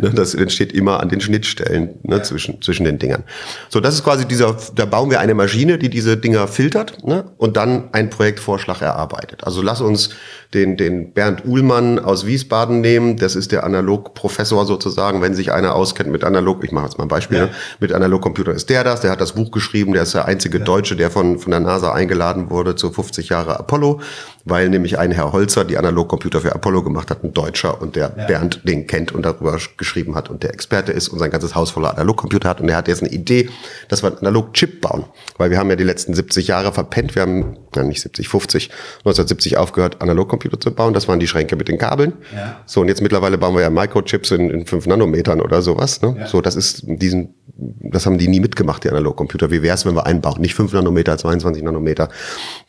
[0.00, 3.24] Ne, das entsteht immer an den Schnittstellen ne, zwischen, zwischen den Dingern.
[3.68, 7.24] So, das ist quasi dieser, da bauen wir eine Maschine, die diese Dinger filtert ne,
[7.36, 9.44] und dann einen Projektvorschlag erarbeitet.
[9.44, 10.10] Also lass uns
[10.54, 13.16] den, den Bernd Uhlmann aus Wiesbaden nehmen.
[13.16, 16.64] Das ist der Analogprofessor sozusagen, wenn sich einer auskennt mit Analog.
[16.64, 17.38] Ich mache jetzt mal ein Beispiel.
[17.38, 17.46] Ja.
[17.46, 17.52] Ne?
[17.78, 19.00] Mit Analogcomputer ist der das.
[19.00, 19.92] Der hat das Buch geschrieben.
[19.92, 20.64] Der ist der einzige ja.
[20.64, 24.00] Deutsche, der von, von der NASA eingeladen wurde zu 50 Jahre Apollo,
[24.44, 28.12] weil nämlich ein Herr Holzer die Analogcomputer für Apollo gemacht hat, ein Deutscher und der
[28.16, 28.26] ja.
[28.26, 31.70] Bernd den kennt und darüber geschrieben hat und der Experte ist und sein ganzes Haus
[31.70, 33.48] voller Analogcomputer hat und der hat jetzt eine Idee,
[33.88, 35.04] dass wir einen Analog-Chip bauen,
[35.38, 37.14] weil wir haben ja die letzten 70 Jahre verpennt.
[37.14, 38.70] Wir haben, ja nicht 70, 50,
[39.04, 40.94] 1970 aufgehört, Analogcomputer Computer zu bauen.
[40.94, 42.14] Das waren die Schränke mit den Kabeln.
[42.34, 42.60] Ja.
[42.66, 46.00] So, und jetzt mittlerweile bauen wir ja Microchips in, in 5 Nanometern oder sowas.
[46.02, 46.16] Ne?
[46.18, 46.26] Ja.
[46.26, 49.50] So, das ist diesen, das haben die nie mitgemacht, die Analogcomputer.
[49.50, 50.40] Wie wäre es, wenn wir einbauen?
[50.40, 52.08] Nicht 5 Nanometer, 22 Nanometer.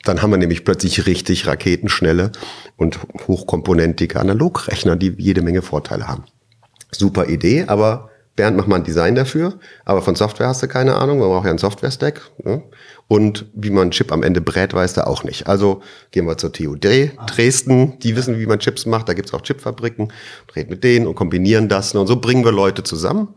[0.03, 2.31] Dann haben wir nämlich plötzlich richtig raketenschnelle
[2.77, 6.25] und hochkomponentige Analogrechner, die jede Menge Vorteile haben.
[6.91, 10.95] Super Idee, aber Bernd, mach mal ein Design dafür, aber von Software hast du keine
[10.95, 12.21] Ahnung, man braucht ja einen Software-Stack.
[12.43, 12.63] Ne?
[13.07, 15.47] Und wie man Chip am Ende brät, weiß er auch nicht.
[15.47, 19.41] Also gehen wir zur TU Dresden, die wissen, wie man Chips macht, da gibt's auch
[19.41, 20.13] Chipfabriken,
[20.55, 21.93] reden mit denen und kombinieren das.
[21.93, 23.35] Und so bringen wir Leute zusammen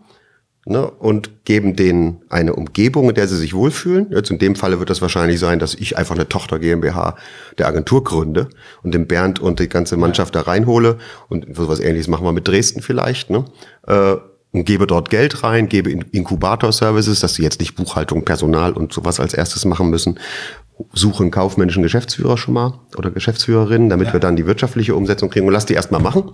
[0.66, 0.90] ne?
[0.90, 4.10] und geben denen eine Umgebung, in der sie sich wohlfühlen.
[4.10, 7.16] Jetzt in dem Falle wird das wahrscheinlich sein, dass ich einfach eine Tochter GmbH
[7.58, 8.48] der Agentur gründe
[8.82, 10.98] und den Bernd und die ganze Mannschaft da reinhole.
[11.28, 13.30] Und sowas ähnliches machen wir mit Dresden vielleicht.
[13.30, 13.44] Ne?
[13.86, 14.16] Äh,
[14.52, 19.18] und gebe dort Geld rein, gebe Inkubator-Services, dass sie jetzt nicht Buchhaltung, Personal und sowas
[19.18, 20.20] als erstes machen müssen.
[20.92, 24.12] Suche einen kaufmännischen Geschäftsführer schon mal oder Geschäftsführerin, damit ja.
[24.12, 26.30] wir dann die wirtschaftliche Umsetzung kriegen und lass die erstmal machen.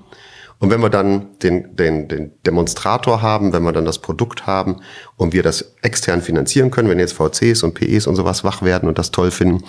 [0.60, 4.76] Und wenn wir dann den, den, den Demonstrator haben, wenn wir dann das Produkt haben
[5.16, 8.86] und wir das extern finanzieren können, wenn jetzt VCs und PEs und sowas wach werden
[8.86, 9.64] und das toll finden,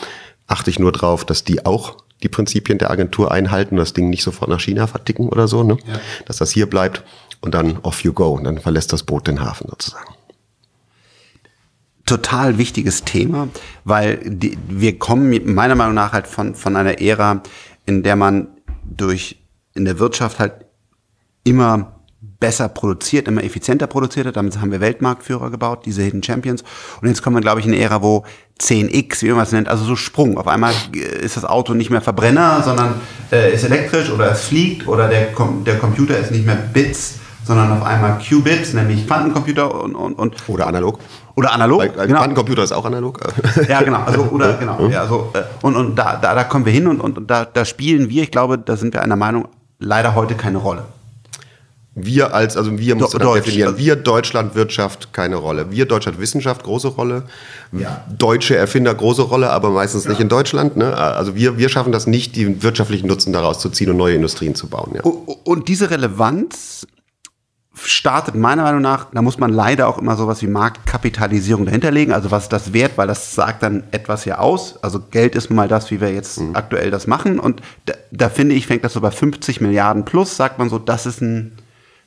[0.48, 4.10] achte ich nur drauf, dass die auch die Prinzipien der Agentur einhalten und das Ding
[4.10, 5.78] nicht sofort nach China verticken oder so, ne?
[5.88, 6.00] Ja.
[6.26, 7.04] dass das hier bleibt
[7.40, 10.14] und dann off you go und dann verlässt das Boot den Hafen sozusagen.
[12.06, 13.48] Total wichtiges Thema,
[13.86, 17.42] weil die, wir kommen meiner Meinung nach halt von, von einer Ära,
[17.86, 18.50] in der man
[18.84, 19.38] durch
[19.74, 20.66] in der Wirtschaft halt
[21.44, 22.02] immer
[22.42, 24.36] besser produziert, immer effizienter produziert hat.
[24.36, 26.64] Damit haben wir Weltmarktführer gebaut, diese Hidden Champions.
[27.02, 28.26] Und jetzt kommen wir, glaube ich, in eine Ära, wo
[28.60, 30.38] 10x, wie man es nennt, also so Sprung.
[30.38, 32.96] Auf einmal ist das Auto nicht mehr Verbrenner, sondern
[33.32, 35.30] äh, ist elektrisch oder es fliegt oder der,
[35.66, 40.36] der Computer ist nicht mehr Bits, sondern auf einmal Qubits, nämlich Quantencomputer und, und, und
[40.48, 41.00] oder analog.
[41.36, 41.80] Oder analog.
[41.80, 42.20] Weil, genau.
[42.20, 43.20] Quantencomputer ist auch analog.
[43.68, 44.04] ja, genau.
[44.04, 44.88] Also, oder genau.
[44.88, 47.46] Ja, so, äh, und und da, da, da kommen wir hin und, und, und da,
[47.46, 49.48] da spielen wir, ich glaube, da sind wir einer Meinung,
[49.80, 50.86] leider heute keine Rolle.
[51.94, 53.78] Wir als, also wir müssen Deutsch, definieren.
[53.78, 55.72] Wir Deutschland Wirtschaft keine Rolle.
[55.72, 57.24] Wir Deutschland Wissenschaft große Rolle.
[57.74, 58.06] Ja.
[58.18, 60.12] Deutsche Erfinder große Rolle, aber meistens ja.
[60.12, 60.78] nicht in Deutschland.
[60.78, 60.96] Ne?
[60.96, 64.56] Also wir, wir schaffen das nicht, die wirtschaftlichen Nutzen daraus zu ziehen und neue Industrien
[64.56, 64.94] zu bauen.
[64.96, 65.02] Ja.
[65.04, 66.88] Und diese Relevanz
[67.74, 72.14] startet meiner Meinung nach, da muss man leider auch immer sowas wie Marktkapitalisierung dahinterlegen.
[72.14, 74.82] Also was ist das wert, weil das sagt dann etwas ja aus.
[74.82, 76.56] Also Geld ist mal das, wie wir jetzt mhm.
[76.56, 77.38] aktuell das machen.
[77.38, 80.80] Und da, da finde ich, fängt das so bei 50 Milliarden plus, sagt man so,
[80.80, 81.58] das ist ein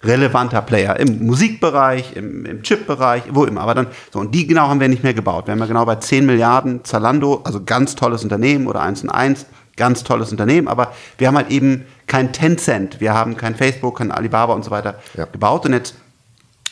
[0.04, 3.62] relevanter Player im Musikbereich, im, im Chipbereich, wo immer.
[3.62, 5.46] Aber dann, so, und die genau haben wir nicht mehr gebaut.
[5.46, 9.10] Wir haben ja genau bei 10 Milliarden Zalando, also ganz tolles Unternehmen oder 1 und
[9.10, 13.98] 1, ganz tolles Unternehmen, aber wir haben halt eben kein Tencent, wir haben kein Facebook,
[13.98, 15.24] kein Alibaba und so weiter ja.
[15.24, 15.66] gebaut.
[15.66, 15.96] Und jetzt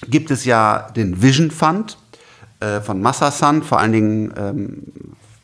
[0.08, 1.96] gibt es ja den Vision Fund
[2.60, 4.82] äh, von Massasan, vor allen Dingen ähm,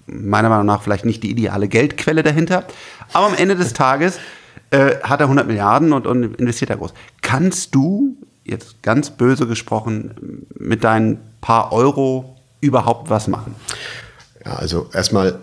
[0.06, 2.64] meiner Meinung nach vielleicht nicht die ideale Geldquelle dahinter.
[3.12, 4.18] Aber am Ende des Tages
[4.70, 6.92] äh, hat er 100 Milliarden und, und investiert da groß.
[7.22, 13.54] Kannst du, jetzt ganz böse gesprochen, mit deinen paar Euro überhaupt was machen?
[14.44, 15.38] Ja, also erstmal,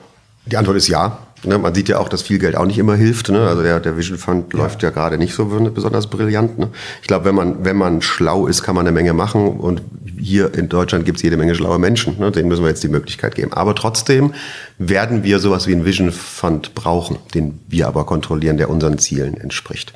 [0.46, 1.20] die Antwort ist ja.
[1.44, 3.30] Ne, man sieht ja auch, dass viel Geld auch nicht immer hilft.
[3.30, 3.48] Ne?
[3.48, 4.60] Also der, der Vision Fund ja.
[4.60, 6.58] läuft ja gerade nicht so besonders brillant.
[6.58, 6.70] Ne?
[7.02, 9.60] Ich glaube, wenn man, wenn man schlau ist, kann man eine Menge machen.
[9.60, 9.84] Und
[10.20, 12.20] hier in Deutschland gibt es jede Menge schlaue Menschen.
[12.20, 12.32] Ne?
[12.32, 13.54] Denen müssen wir jetzt die Möglichkeit geben.
[13.54, 14.34] Aber trotzdem
[14.78, 19.36] werden wir sowas wie einen Vision Fund brauchen, den wir aber kontrollieren, der unseren Zielen
[19.36, 19.94] entspricht.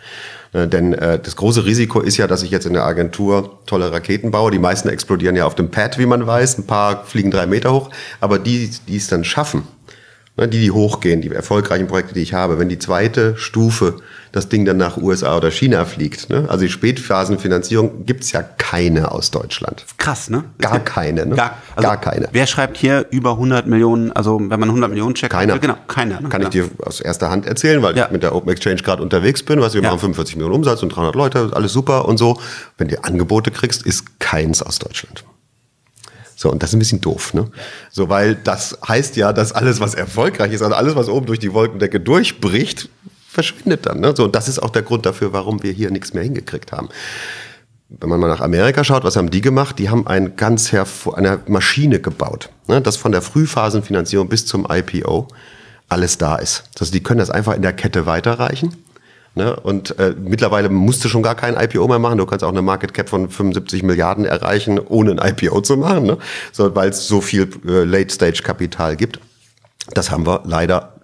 [0.51, 3.91] Ne, denn äh, das große Risiko ist ja, dass ich jetzt in der Agentur tolle
[3.91, 4.51] Raketen baue.
[4.51, 6.57] Die meisten explodieren ja auf dem Pad, wie man weiß.
[6.57, 7.91] Ein paar fliegen drei Meter hoch.
[8.19, 9.63] Aber die, die es dann schaffen,
[10.39, 13.97] Ne, die, die hochgehen, die erfolgreichen Projekte, die ich habe, wenn die zweite Stufe
[14.31, 16.45] das Ding dann nach USA oder China fliegt, ne?
[16.47, 19.85] also die Spätphasenfinanzierung gibt's ja keine aus Deutschland.
[19.97, 20.45] Krass, ne?
[20.59, 21.35] Gar keine, ne?
[21.35, 22.29] Gar, also Gar keine.
[22.31, 25.33] Wer schreibt hier über 100 Millionen, also wenn man 100 Millionen checkt?
[25.33, 25.59] Keiner.
[25.59, 26.21] Genau, keiner.
[26.21, 26.29] Ne?
[26.29, 28.05] Kann ich dir aus erster Hand erzählen, weil ja.
[28.05, 29.89] ich mit der Open Exchange gerade unterwegs bin, was wir ja.
[29.89, 32.39] machen 45 Millionen Umsatz und 300 Leute, alles super und so.
[32.77, 35.25] Wenn du Angebote kriegst, ist keins aus Deutschland.
[36.39, 37.51] So, und das ist ein bisschen doof, ne?
[37.91, 41.39] So, weil das heißt ja, dass alles, was erfolgreich ist, also alles, was oben durch
[41.39, 42.87] die Wolkendecke durchbricht,
[43.27, 43.99] verschwindet dann.
[43.99, 44.13] Ne?
[44.15, 46.87] So, und das ist auch der Grund dafür, warum wir hier nichts mehr hingekriegt haben.
[47.89, 49.79] Wenn man mal nach Amerika schaut, was haben die gemacht?
[49.79, 52.79] Die haben ein ganz hervor, eine Maschine gebaut, ne?
[52.79, 55.27] das von der Frühphasenfinanzierung bis zum IPO
[55.89, 56.63] alles da ist.
[56.79, 58.77] Also die können das einfach in der Kette weiterreichen
[59.35, 59.55] Ne?
[59.55, 62.17] Und äh, mittlerweile musst du schon gar kein IPO mehr machen.
[62.17, 66.05] Du kannst auch eine Market Cap von 75 Milliarden erreichen, ohne ein IPO zu machen,
[66.05, 66.17] ne?
[66.51, 69.19] so, weil es so viel äh, Late-Stage-Kapital gibt.
[69.93, 70.95] Das haben wir leider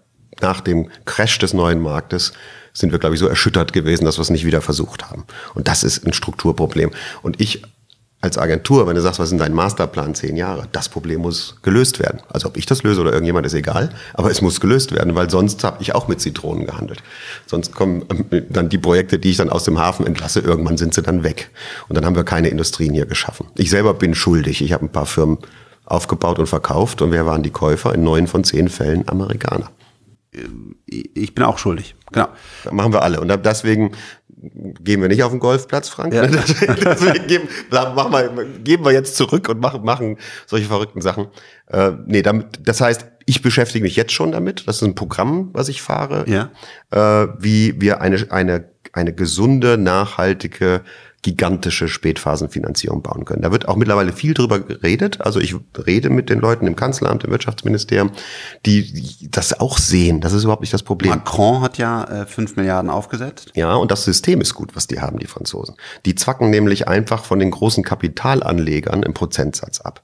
[0.41, 2.33] nach dem Crash des neuen Marktes
[2.73, 5.25] sind wir, glaube ich, so erschüttert gewesen, dass wir es nicht wieder versucht haben.
[5.53, 6.91] Und das ist ein Strukturproblem.
[7.21, 7.61] Und ich
[8.25, 11.99] als Agentur, wenn du sagst, was ist dein Masterplan, zehn Jahre, das Problem muss gelöst
[11.99, 12.21] werden.
[12.27, 15.29] Also ob ich das löse oder irgendjemand, ist egal, aber es muss gelöst werden, weil
[15.29, 17.01] sonst habe ich auch mit Zitronen gehandelt.
[17.45, 20.93] Sonst kommen ähm, dann die Projekte, die ich dann aus dem Hafen entlasse, irgendwann sind
[20.93, 21.51] sie dann weg.
[21.87, 23.47] Und dann haben wir keine Industrien hier geschaffen.
[23.55, 24.61] Ich selber bin schuldig.
[24.61, 25.37] Ich habe ein paar Firmen
[25.85, 27.93] aufgebaut und verkauft und wer waren die Käufer?
[27.93, 29.69] In neun von zehn Fällen Amerikaner.
[30.87, 32.27] Ich bin auch schuldig, genau.
[32.71, 33.21] machen wir alle.
[33.21, 33.91] Und deswegen
[34.37, 36.13] gehen wir nicht auf den Golfplatz, Frank.
[36.13, 36.27] Ja.
[36.27, 41.27] Deswegen geben, machen wir, geben wir jetzt zurück und machen, machen solche verrückten Sachen.
[41.67, 44.67] Äh, nee, damit, das heißt, ich beschäftige mich jetzt schon damit.
[44.67, 46.51] Das ist ein Programm, was ich fahre, ja.
[46.91, 50.81] äh, wie wir eine, eine, eine gesunde, nachhaltige
[51.25, 53.41] gigantische Spätphasenfinanzierung bauen können.
[53.41, 55.21] Da wird auch mittlerweile viel drüber geredet.
[55.21, 58.11] Also ich rede mit den Leuten im Kanzleramt, im Wirtschaftsministerium,
[58.67, 60.21] die das auch sehen.
[60.21, 61.09] Das ist überhaupt nicht das Problem.
[61.09, 63.51] Macron hat ja äh, 5 Milliarden aufgesetzt.
[63.55, 65.77] Ja, und das System ist gut, was die haben, die Franzosen.
[66.05, 70.03] Die zwacken nämlich einfach von den großen Kapitalanlegern im Prozentsatz ab.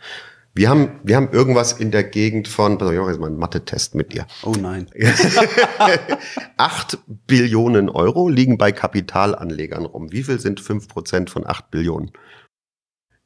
[0.53, 3.27] Wir haben, wir haben irgendwas in der Gegend von, pass auf, ich mache jetzt mal
[3.27, 4.27] einen Mathe-Test mit dir.
[4.43, 4.87] Oh nein.
[6.57, 10.11] Acht Billionen Euro liegen bei Kapitalanlegern rum.
[10.11, 12.11] Wie viel sind fünf Prozent von acht Billionen?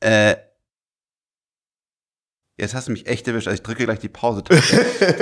[0.02, 0.36] Äh,
[2.58, 3.48] jetzt hast du mich echt erwischt.
[3.48, 4.44] Also ich drücke gleich die Pause.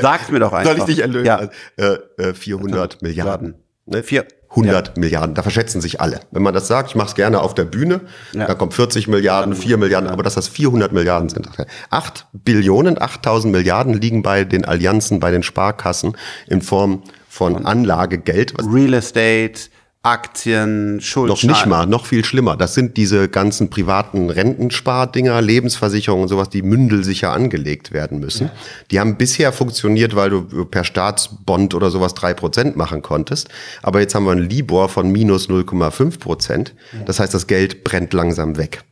[0.02, 0.72] Sag's mir doch einfach.
[0.78, 1.26] Soll ich dich erlösen?
[1.26, 1.50] Ja.
[1.78, 3.64] Äh, äh, 400 Milliarden.
[3.86, 4.04] Ne?
[4.04, 4.28] Vier.
[4.56, 5.36] 100 Milliarden.
[5.36, 6.20] Da verschätzen sich alle.
[6.32, 8.02] Wenn man das sagt, ich mache es gerne auf der Bühne,
[8.34, 8.46] Ja.
[8.46, 11.50] da kommt 40 Milliarden, 4 Milliarden, aber dass das 400 Milliarden sind.
[11.90, 16.16] 8 Billionen, 8000 Milliarden liegen bei den Allianzen, bei den Sparkassen
[16.48, 19.70] in Form von Anlagegeld, Real Estate,
[20.06, 21.30] Aktien, Schulden.
[21.30, 22.58] noch nicht mal, noch viel schlimmer.
[22.58, 28.52] Das sind diese ganzen privaten Rentenspar-Dinger, Lebensversicherungen und sowas, die mündelsicher angelegt werden müssen.
[28.92, 33.48] Die haben bisher funktioniert, weil du per Staatsbond oder sowas drei Prozent machen konntest.
[33.82, 36.76] Aber jetzt haben wir einen Libor von minus 0,5 Prozent.
[37.06, 38.84] Das heißt, das Geld brennt langsam weg.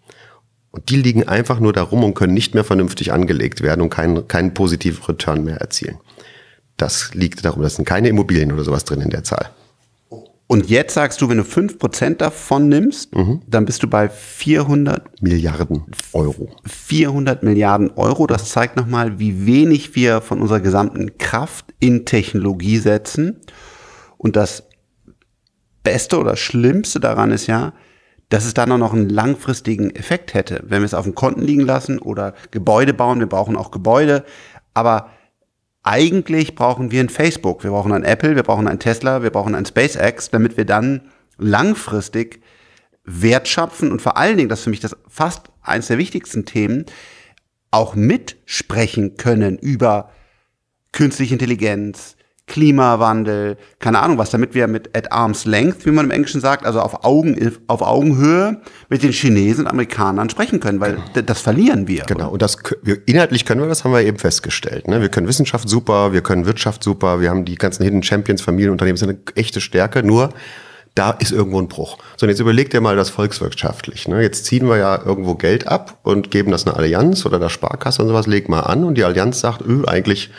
[0.72, 3.90] Und die liegen einfach nur da rum und können nicht mehr vernünftig angelegt werden und
[3.90, 5.98] keinen, keinen positiven Return mehr erzielen.
[6.78, 9.52] Das liegt darum, das sind keine Immobilien oder sowas drin in der Zahl.
[10.52, 13.42] Und jetzt sagst du, wenn du 5% davon nimmst, Mhm.
[13.48, 16.50] dann bist du bei 400, Milliarden Euro.
[16.66, 18.28] 400 Milliarden Euro.
[18.28, 23.40] Das zeigt nochmal, wie wenig wir von unserer gesamten Kraft in Technologie setzen.
[24.18, 24.64] Und das
[25.84, 27.72] Beste oder Schlimmste daran ist ja,
[28.28, 31.44] dass es dann auch noch einen langfristigen Effekt hätte, wenn wir es auf den Konten
[31.44, 33.20] liegen lassen oder Gebäude bauen.
[33.20, 34.26] Wir brauchen auch Gebäude.
[34.74, 35.12] Aber
[35.84, 39.56] eigentlich brauchen wir ein Facebook, wir brauchen ein Apple, wir brauchen ein Tesla, wir brauchen
[39.56, 42.42] ein SpaceX, damit wir dann langfristig
[43.04, 46.46] Wert schöpfen und vor allen Dingen, das ist für mich das fast eines der wichtigsten
[46.46, 46.86] Themen,
[47.72, 50.12] auch mitsprechen können über
[50.92, 52.16] künstliche Intelligenz,
[52.48, 56.66] Klimawandel, keine Ahnung was, damit wir mit at arm's length, wie man im Englischen sagt,
[56.66, 61.40] also auf, Augen, auf Augenhöhe mit den Chinesen und Amerikanern sprechen können, weil d- das
[61.42, 62.04] verlieren wir.
[62.04, 62.58] Genau, und das
[63.06, 64.88] inhaltlich können wir das, haben wir eben festgestellt.
[64.88, 65.02] Ne?
[65.02, 68.98] Wir können Wissenschaft super, wir können Wirtschaft super, wir haben die ganzen Hidden Champions, Familienunternehmen,
[68.98, 70.30] sind eine echte Stärke, nur
[70.96, 71.98] da ist irgendwo ein Bruch.
[72.18, 74.08] So, und jetzt überlegt ihr mal das volkswirtschaftlich.
[74.08, 74.22] Ne?
[74.22, 78.02] Jetzt ziehen wir ja irgendwo Geld ab und geben das einer Allianz oder der Sparkasse
[78.02, 80.32] und sowas, leg mal an und die Allianz sagt, öh, eigentlich,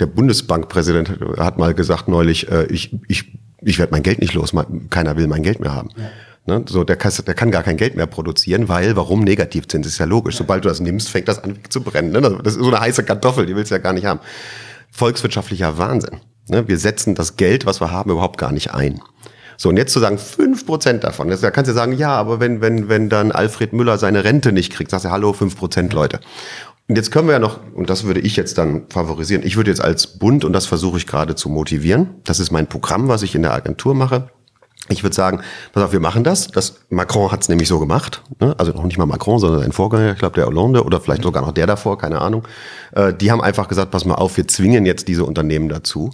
[0.00, 4.52] der Bundesbankpräsident hat mal gesagt neulich, äh, ich, ich, ich werde mein Geld nicht los,
[4.88, 5.90] keiner will mein Geld mehr haben.
[6.46, 6.64] Ne?
[6.68, 9.86] So, der, kann, der kann gar kein Geld mehr produzieren, weil, warum Negativzins?
[9.86, 10.36] Ist ja logisch.
[10.36, 12.12] Sobald du das nimmst, fängt das an zu brennen.
[12.12, 12.20] Ne?
[12.42, 14.20] Das ist so eine heiße Kartoffel, die willst du ja gar nicht haben.
[14.90, 16.20] Volkswirtschaftlicher Wahnsinn.
[16.48, 16.66] Ne?
[16.66, 19.00] Wir setzen das Geld, was wir haben, überhaupt gar nicht ein.
[19.62, 22.40] So, und jetzt zu sagen, fünf Prozent davon, das, da kannst du sagen, ja, aber
[22.40, 25.92] wenn, wenn, wenn dann Alfred Müller seine Rente nicht kriegt, sagst du, hallo, fünf Prozent
[25.92, 26.20] Leute.
[26.88, 29.70] Und jetzt können wir ja noch, und das würde ich jetzt dann favorisieren, ich würde
[29.70, 33.22] jetzt als Bund, und das versuche ich gerade zu motivieren, das ist mein Programm, was
[33.22, 34.30] ich in der Agentur mache,
[34.88, 35.42] ich würde sagen,
[35.74, 36.48] pass auf, wir machen das.
[36.48, 38.22] das Macron hat es nämlich so gemacht.
[38.40, 38.54] Ne?
[38.56, 41.42] Also noch nicht mal Macron, sondern sein Vorgänger, ich glaube der Hollande oder vielleicht sogar
[41.42, 42.48] noch der davor, keine Ahnung.
[42.92, 46.10] Äh, die haben einfach gesagt, pass mal auf, wir zwingen jetzt diese Unternehmen dazu,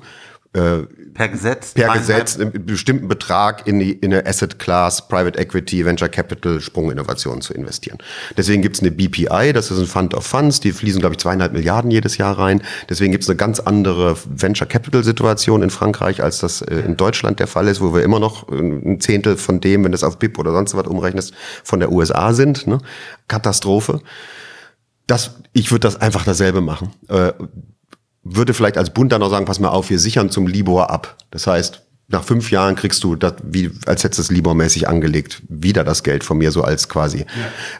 [0.53, 0.83] äh,
[1.17, 1.73] Per Gesetz.
[1.73, 6.61] per Gesetz einen bestimmten Betrag in, die, in eine Asset Class, Private Equity, Venture Capital,
[6.61, 7.99] Sprunginnovationen zu investieren.
[8.37, 11.53] Deswegen gibt's eine BPI, das ist ein Fund of Funds, die fließen, glaube ich, zweieinhalb
[11.53, 12.63] Milliarden jedes Jahr rein.
[12.91, 17.41] Deswegen gibt's eine ganz andere Venture Capital Situation in Frankreich, als das äh, in Deutschland
[17.41, 20.05] der Fall ist, wo wir immer noch äh, ein Zehntel von dem, wenn du es
[20.05, 21.33] auf BIP oder sonst was umrechnest,
[21.65, 22.67] von der USA sind.
[22.67, 22.79] Ne?
[23.29, 24.01] Katastrophe.
[25.07, 26.93] Das, ich würde das einfach dasselbe machen.
[27.09, 27.33] Äh,
[28.35, 31.17] würde vielleicht als Bund dann auch sagen, pass mal auf, wir sichern zum Libor ab.
[31.31, 35.43] Das heißt, nach fünf Jahren kriegst du das, wie, als hättest du es Libor-mäßig angelegt,
[35.49, 37.27] wieder das Geld von mir, so als quasi.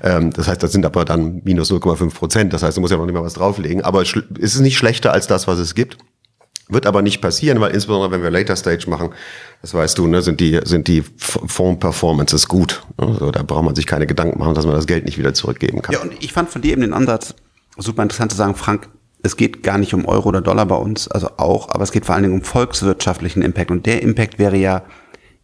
[0.03, 2.53] Ähm, das heißt, das sind aber dann minus 0,5 Prozent.
[2.53, 3.83] Das heißt, du musst ja noch nicht mal was drauflegen.
[3.83, 5.99] Aber es schl- es ist nicht schlechter als das, was es gibt.
[6.69, 9.11] Wird aber nicht passieren, weil insbesondere wenn wir Later Stage machen,
[9.63, 12.83] das weißt du, ne, sind die, sind die F- Fonds-Performances gut.
[13.01, 13.17] Ne?
[13.21, 15.83] So, da braucht man sich keine Gedanken machen, dass man das Geld nicht wieder zurückgeben
[15.83, 15.93] kann.
[15.95, 17.35] Ja, und ich fand von dir eben den Ansatz
[17.79, 18.89] super interessant zu sagen, Frank,
[19.27, 22.07] es geht gar nicht um Euro oder Dollar bei uns, also auch, aber es geht
[22.07, 23.71] vor allen Dingen um volkswirtschaftlichen Impact.
[23.71, 24.83] Und der Impact wäre ja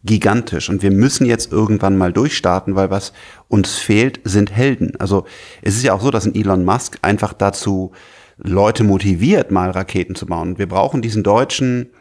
[0.03, 0.69] gigantisch.
[0.69, 3.13] Und wir müssen jetzt irgendwann mal durchstarten, weil was
[3.47, 4.93] uns fehlt, sind Helden.
[4.99, 5.25] Also
[5.61, 7.91] es ist ja auch so, dass ein Elon Musk einfach dazu
[8.37, 10.57] Leute motiviert, mal Raketen zu bauen.
[10.57, 11.91] Wir brauchen diesen deutschen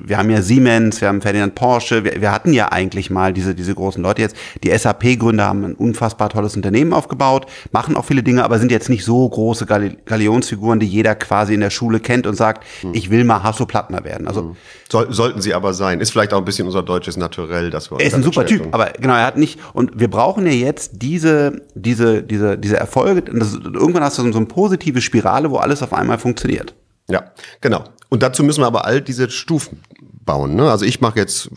[0.00, 3.54] wir haben ja Siemens, wir haben Ferdinand Porsche, wir, wir hatten ja eigentlich mal diese,
[3.54, 4.36] diese großen Leute jetzt.
[4.62, 8.88] Die SAP-Gründer haben ein unfassbar tolles Unternehmen aufgebaut, machen auch viele Dinge, aber sind jetzt
[8.88, 12.94] nicht so große Galionsfiguren, die jeder quasi in der Schule kennt und sagt, hm.
[12.94, 14.26] ich will mal Hasso Plattner werden.
[14.26, 14.56] Also hm.
[14.88, 16.00] Soll, sollten sie aber sein.
[16.00, 18.68] Ist vielleicht auch ein bisschen unser deutsches Naturell, dass wir Er ist ein super Typ,
[18.72, 23.22] aber genau, er hat nicht und wir brauchen ja jetzt diese diese diese diese Erfolge,
[23.22, 26.74] das, irgendwann hast du so eine positive Spirale, wo alles auf einmal funktioniert.
[27.08, 27.24] Ja,
[27.60, 27.84] genau.
[28.12, 29.80] Und dazu müssen wir aber all diese Stufen
[30.26, 30.54] bauen.
[30.54, 30.70] Ne?
[30.70, 31.48] Also ich mache jetzt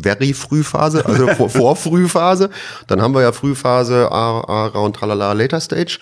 [0.00, 2.50] very Frühphase, also vor, vor Frühphase.
[2.86, 5.98] Dann haben wir ja Frühphase, A, A, und Tralala, Later Stage.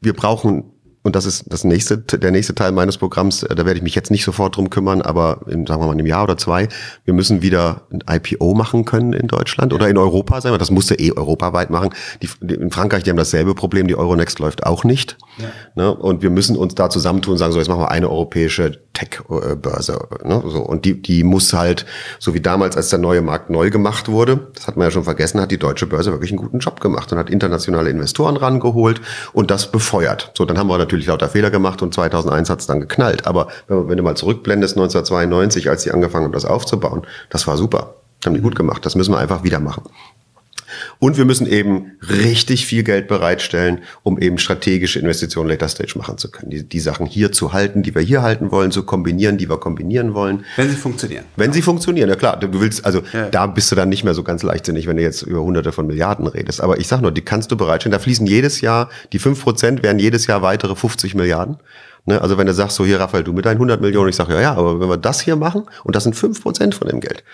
[0.00, 3.78] Wir brauchen und das ist das nächste, der nächste Teil meines Programms, äh, da werde
[3.78, 6.24] ich mich jetzt nicht sofort drum kümmern, aber in, sagen wir mal, in einem Jahr
[6.24, 6.68] oder zwei,
[7.04, 10.94] wir müssen wieder ein IPO machen können in Deutschland oder in Europa sein, das musste
[10.96, 11.90] eh europaweit machen.
[12.22, 15.16] Die, die, in Frankreich, die haben dasselbe Problem, die Euronext läuft auch nicht.
[15.38, 15.48] Ja.
[15.74, 15.94] Ne?
[15.94, 20.08] Und wir müssen uns da zusammentun und sagen, so, jetzt machen wir eine europäische Tech-Börse.
[20.24, 20.42] Ne?
[20.46, 21.86] So, und die, die muss halt,
[22.18, 25.04] so wie damals, als der neue Markt neu gemacht wurde, das hat man ja schon
[25.04, 29.00] vergessen, hat die deutsche Börse wirklich einen guten Job gemacht und hat internationale Investoren rangeholt
[29.32, 30.32] und das befeuert.
[30.36, 33.26] So, dann haben wir natürlich lauter Fehler gemacht und 2001 hat es dann geknallt.
[33.26, 37.56] Aber wenn, wenn du mal zurückblendest, 1992, als die angefangen haben, das aufzubauen, das war
[37.56, 37.94] super.
[38.24, 38.84] Haben die gut gemacht.
[38.84, 39.84] Das müssen wir einfach wieder machen.
[40.98, 46.18] Und wir müssen eben richtig viel Geld bereitstellen, um eben strategische Investitionen Later Stage machen
[46.18, 46.50] zu können.
[46.50, 49.58] Die, die Sachen hier zu halten, die wir hier halten wollen, zu kombinieren, die wir
[49.58, 50.44] kombinieren wollen.
[50.56, 51.24] Wenn sie funktionieren.
[51.36, 52.38] Wenn sie funktionieren, ja klar.
[52.38, 53.28] Du willst, also ja.
[53.28, 55.86] da bist du dann nicht mehr so ganz leichtsinnig, wenn du jetzt über hunderte von
[55.86, 56.60] Milliarden redest.
[56.60, 57.92] Aber ich sag nur, die kannst du bereitstellen.
[57.92, 61.58] Da fließen jedes Jahr, die fünf Prozent werden jedes Jahr weitere 50 Milliarden.
[62.06, 62.20] Ne?
[62.20, 64.40] Also wenn du sagst, so hier Raphael, du mit deinen 100 Millionen, ich sage, ja,
[64.40, 67.24] ja, aber wenn wir das hier machen, und das sind fünf Prozent von dem Geld,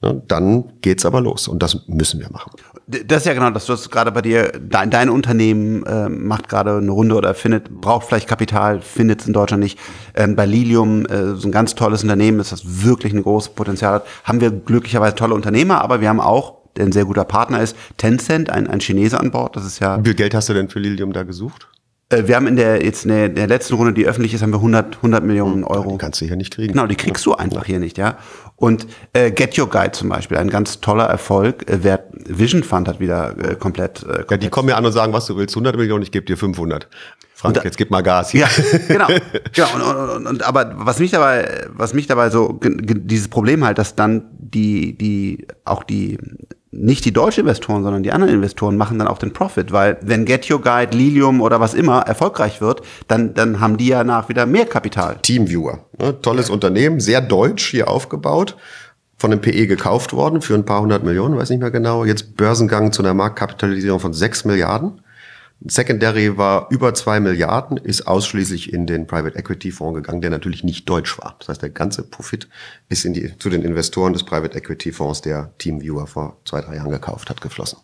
[0.00, 2.52] dann geht's aber los und das müssen wir machen.
[2.86, 6.48] Das ist ja genau, dass du das gerade bei dir, dein, dein Unternehmen äh, macht
[6.48, 9.78] gerade eine Runde oder findet, braucht vielleicht Kapital, findet es in Deutschland nicht.
[10.14, 13.94] Ähm, bei Lilium, äh, so ein ganz tolles Unternehmen, ist das wirklich ein großes Potenzial
[13.94, 17.62] hat, haben wir glücklicherweise tolle Unternehmer, aber wir haben auch, der ein sehr guter Partner
[17.62, 19.56] ist, Tencent, ein, ein Chinese an Bord.
[19.56, 19.98] Das ist ja.
[20.00, 21.68] Wie viel Geld hast du denn für Lilium da gesucht?
[22.14, 24.52] Äh, wir haben in der jetzt in der, der letzten Runde, die öffentlich ist, haben
[24.52, 25.92] wir 100, 100 Millionen hm, Euro.
[25.92, 26.72] Die kannst du hier nicht kriegen.
[26.72, 28.18] Genau, die kriegst du einfach hier nicht, ja.
[28.56, 31.68] Und äh, Get Your Guide zum Beispiel, ein ganz toller Erfolg.
[31.68, 34.30] Äh, wer Vision Fund hat wieder äh, komplett, äh, komplett.
[34.30, 36.36] Ja, die kommen ja an und sagen, was du willst, 100 Millionen, ich gebe dir
[36.36, 36.88] 500.
[37.34, 38.42] Frank, da, jetzt gib mal Gas hier.
[38.42, 39.06] Ja, genau.
[39.52, 39.74] genau.
[39.74, 43.96] Und, und, und, aber was mich dabei, was mich dabei so, dieses Problem halt, dass
[43.96, 46.18] dann die, die, auch die
[46.76, 50.24] nicht die deutschen Investoren, sondern die anderen Investoren machen dann auch den Profit, weil wenn
[50.24, 54.28] Get Your Guide, Lilium oder was immer erfolgreich wird, dann, dann haben die ja nach
[54.28, 55.16] wieder mehr Kapital.
[55.22, 56.20] Teamviewer, ne?
[56.20, 56.50] tolles.
[56.50, 58.56] Unternehmen, sehr deutsch hier aufgebaut,
[59.16, 62.04] von dem PE gekauft worden für ein paar hundert Millionen, weiß nicht mehr genau.
[62.04, 65.00] Jetzt Börsengang zu einer Marktkapitalisierung von sechs Milliarden.
[65.66, 70.62] Secondary war über zwei Milliarden, ist ausschließlich in den Private Equity Fonds gegangen, der natürlich
[70.62, 71.36] nicht deutsch war.
[71.38, 72.48] Das heißt, der ganze Profit
[72.88, 76.76] ist in die, zu den Investoren des Private Equity Fonds, der Teamviewer vor zwei, drei
[76.76, 77.78] Jahren gekauft hat, geflossen.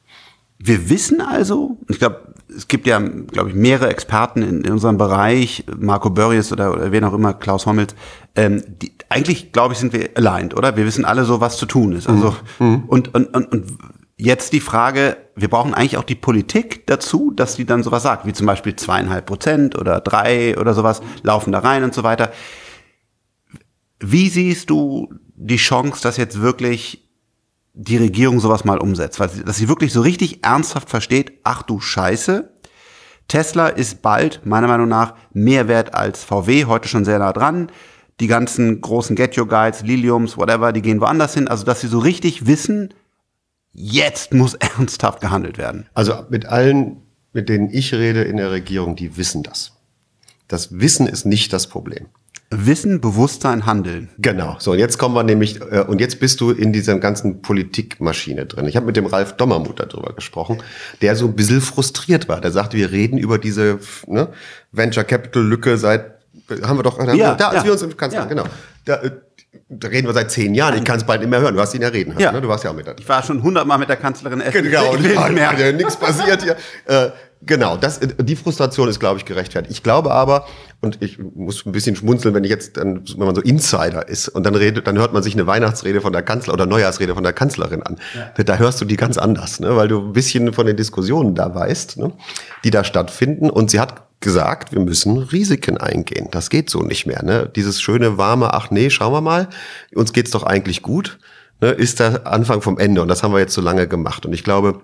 [0.59, 4.99] Wir wissen also, ich glaube, es gibt ja, glaube ich, mehrere Experten in, in unserem
[4.99, 7.95] Bereich, Marco Börries oder, oder wen auch immer, Klaus Hommels,
[8.37, 10.77] ähm, die, eigentlich, glaube ich, sind wir aligned, oder?
[10.77, 12.09] Wir wissen alle so, was zu tun ist.
[12.09, 12.85] Also, mhm.
[12.89, 13.79] und, und, und, und
[14.23, 18.27] Jetzt die Frage, wir brauchen eigentlich auch die Politik dazu, dass die dann sowas sagt,
[18.27, 22.31] wie zum Beispiel zweieinhalb Prozent oder drei oder sowas laufen da rein und so weiter.
[23.99, 27.09] Wie siehst du die Chance, dass jetzt wirklich
[27.73, 29.21] die Regierung sowas mal umsetzt?
[29.21, 32.53] Weil, dass sie wirklich so richtig ernsthaft versteht, ach du Scheiße,
[33.27, 37.73] Tesla ist bald, meiner Meinung nach, mehr wert als VW, heute schon sehr nah dran.
[38.21, 41.49] Die ganzen großen Get Your Guides, Liliums, whatever, die gehen woanders hin.
[41.49, 42.93] Also, dass sie so richtig wissen,
[43.73, 45.87] jetzt muss ernsthaft gehandelt werden.
[45.95, 47.03] Also mit allen,
[47.33, 49.73] mit denen ich rede in der Regierung, die wissen das.
[50.49, 52.09] Das Wissen ist nicht das Problem.
[52.53, 54.09] Wissen, Bewusstsein, Handeln.
[54.19, 54.57] Genau.
[54.59, 58.45] So, und jetzt kommen wir nämlich, äh, und jetzt bist du in dieser ganzen Politikmaschine
[58.47, 58.67] drin.
[58.67, 60.61] Ich habe mit dem Ralf Dommermuth darüber gesprochen,
[61.01, 62.41] der so ein bisschen frustriert war.
[62.41, 63.79] Der sagte, wir reden über diese
[64.09, 64.31] ne,
[64.73, 66.07] Venture Capital Lücke seit,
[66.63, 67.65] haben wir doch, ja, wir, da, als ja.
[67.67, 68.27] wir uns im Kanzler, ja.
[68.27, 68.45] genau.
[68.85, 69.13] Da, äh,
[69.73, 70.77] da reden wir seit zehn Jahren.
[70.77, 71.55] Ich kann es bald nicht mehr hören.
[71.55, 72.21] Du hast ihn ja reden hören.
[72.21, 72.33] Ja.
[72.33, 72.41] Ne?
[72.41, 72.95] Du warst ja auch mit da.
[72.99, 74.65] Ich war schon hundertmal mit der Kanzlerin essen.
[74.65, 76.57] Genau, und ja, ja, nichts passiert hier.
[76.87, 77.11] Äh,
[77.43, 79.73] genau, das, die Frustration ist, glaube ich, gerechtfertigt.
[79.73, 80.47] Ich glaube aber,
[80.81, 84.29] und ich muss ein bisschen schmunzeln, wenn ich jetzt, dann, wenn man so Insider ist
[84.29, 87.23] und dann redet, dann hört man sich eine Weihnachtsrede von der Kanzler oder Neujahrsrede von
[87.23, 87.99] der Kanzlerin an.
[88.37, 88.43] Ja.
[88.43, 89.77] Da hörst du die ganz anders, ne?
[89.77, 92.13] weil du ein bisschen von den Diskussionen da weißt, ne?
[92.65, 93.49] die da stattfinden.
[93.49, 96.29] Und sie hat gesagt, wir müssen Risiken eingehen.
[96.31, 97.23] Das geht so nicht mehr.
[97.25, 97.51] Ne?
[97.55, 99.49] Dieses schöne, warme, ach nee, schauen wir mal,
[99.95, 101.19] uns geht's doch eigentlich gut,
[101.61, 101.71] ne?
[101.71, 103.03] ist der Anfang vom Ende.
[103.03, 104.27] Und das haben wir jetzt so lange gemacht.
[104.27, 104.83] Und ich glaube,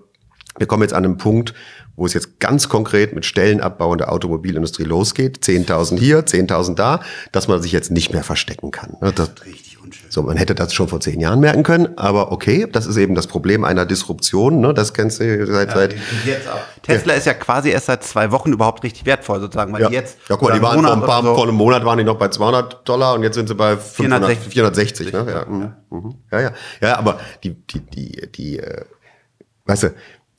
[0.58, 1.52] wir kommen jetzt an einen Punkt,
[1.96, 5.38] wo es jetzt ganz konkret mit Stellenabbau in der Automobilindustrie losgeht.
[5.44, 7.00] 10.000 hier, 10.000 da,
[7.32, 8.96] dass man sich jetzt nicht mehr verstecken kann.
[9.00, 9.12] Ne?
[9.12, 9.75] Das, Richtig
[10.08, 13.14] So, man hätte das schon vor zehn Jahren merken können, aber okay, das ist eben
[13.14, 14.74] das Problem einer Disruption, ne?
[14.74, 15.96] Das kennst du seit, ja, seit.
[16.82, 17.18] Tesla ja.
[17.18, 19.88] ist ja quasi erst seit zwei Wochen überhaupt richtig wertvoll, sozusagen, weil ja.
[19.88, 20.18] die jetzt.
[20.28, 22.18] Ja, guck mal, die waren vor ein paar, so vor einem Monat waren die noch
[22.18, 25.26] bei 200 Dollar und jetzt sind sie bei 500, 460, 460 ne?
[25.28, 25.44] Ja.
[25.44, 25.72] Mhm.
[25.90, 26.14] mhm.
[26.30, 26.52] ja, ja.
[26.80, 28.84] Ja, aber die, die, die, die, äh,
[29.66, 29.94] weißt du,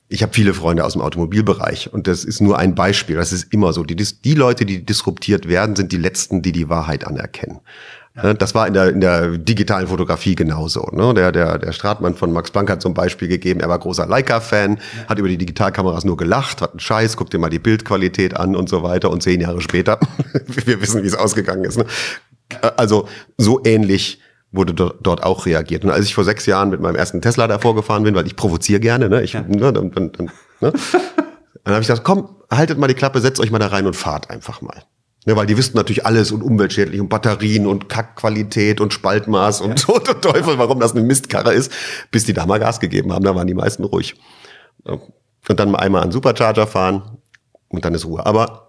[0.08, 3.16] ich habe viele Freunde aus dem Automobilbereich und das ist nur ein Beispiel.
[3.16, 3.84] Das ist immer so.
[3.84, 7.60] Die, die Leute, die disruptiert werden, sind die letzten, die die Wahrheit anerkennen.
[8.22, 8.34] Ja.
[8.34, 10.88] Das war in der, in der digitalen Fotografie genauso.
[10.92, 11.14] Ne?
[11.14, 14.78] Der, der, der Stratmann von Max Planck hat zum Beispiel gegeben, er war großer Leica-Fan,
[15.08, 18.56] hat über die Digitalkameras nur gelacht, hat einen Scheiß, guckt dir mal die Bildqualität an
[18.56, 19.10] und so weiter.
[19.10, 20.00] Und zehn Jahre später,
[20.46, 21.78] wir wissen, wie es ausgegangen ist.
[21.78, 21.86] Ne?
[22.76, 25.84] Also so ähnlich wurde dort auch reagiert.
[25.84, 28.36] Und als ich vor sechs Jahren mit meinem ersten Tesla davor gefahren bin, weil ich
[28.36, 29.22] provoziere gerne, ne?
[29.22, 29.42] Ich, ja.
[29.42, 30.72] ne, dann, dann, dann, ne?
[31.64, 33.94] dann habe ich gesagt, komm, haltet mal die Klappe, setzt euch mal da rein und
[33.94, 34.82] fahrt einfach mal.
[35.28, 39.86] Ne, weil die wissen natürlich alles und umweltschädlich und Batterien und Kackqualität und Spaltmaß und
[39.86, 39.94] ja.
[39.94, 41.70] und Teufel, warum das eine Mistkarre ist,
[42.10, 44.14] bis die da mal Gas gegeben haben, da waren die meisten ruhig.
[44.84, 47.18] Und dann mal einmal an Supercharger fahren
[47.68, 48.24] und dann ist Ruhe.
[48.24, 48.67] Aber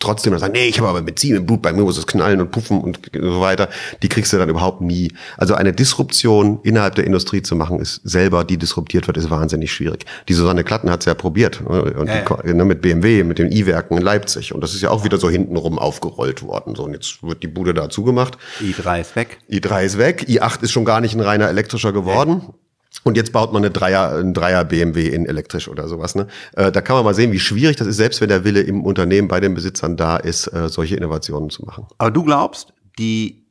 [0.00, 2.50] trotzdem sagen, nee, ich habe aber Benzin im Blut, bei mir muss es knallen und
[2.50, 3.68] puffen und so weiter,
[4.02, 5.12] die kriegst du dann überhaupt nie.
[5.36, 9.72] Also eine Disruption innerhalb der Industrie zu machen, ist selber, die disruptiert wird, ist wahnsinnig
[9.72, 10.06] schwierig.
[10.28, 11.82] Die Susanne Klatten hat es ja probiert ne?
[11.94, 12.54] und ja, die.
[12.54, 15.30] Ne, mit BMW, mit den i-Werken in Leipzig und das ist ja auch wieder so
[15.30, 16.74] hintenrum aufgerollt worden.
[16.74, 18.38] So und jetzt wird die Bude da zugemacht.
[18.60, 19.38] i3 ist weg.
[19.50, 22.42] i3 ist weg, i8 ist schon gar nicht ein reiner elektrischer geworden.
[22.46, 22.54] Ja.
[23.04, 26.14] Und jetzt baut man eine Dreier, ein Dreier BMW in elektrisch oder sowas.
[26.14, 26.26] Ne?
[26.56, 28.84] Äh, da kann man mal sehen, wie schwierig das ist, selbst wenn der Wille im
[28.84, 31.86] Unternehmen bei den Besitzern da ist, äh, solche Innovationen zu machen.
[31.98, 33.46] Aber du glaubst, die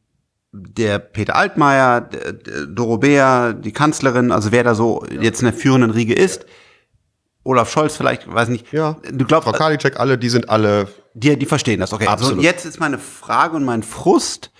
[0.51, 2.09] der Peter Altmaier,
[2.69, 5.21] Dorobea, die Kanzlerin, also wer da so ja.
[5.21, 6.45] jetzt in der führenden Riege ist,
[7.43, 8.71] Olaf Scholz vielleicht, weiß nicht.
[8.73, 8.97] Ja.
[9.11, 10.87] Du glaubst, Frau Karliczek, alle, die sind alle.
[11.13, 12.07] Die, die verstehen das, okay.
[12.07, 12.37] Absolut.
[12.37, 14.51] Also jetzt ist meine Frage und mein Frust,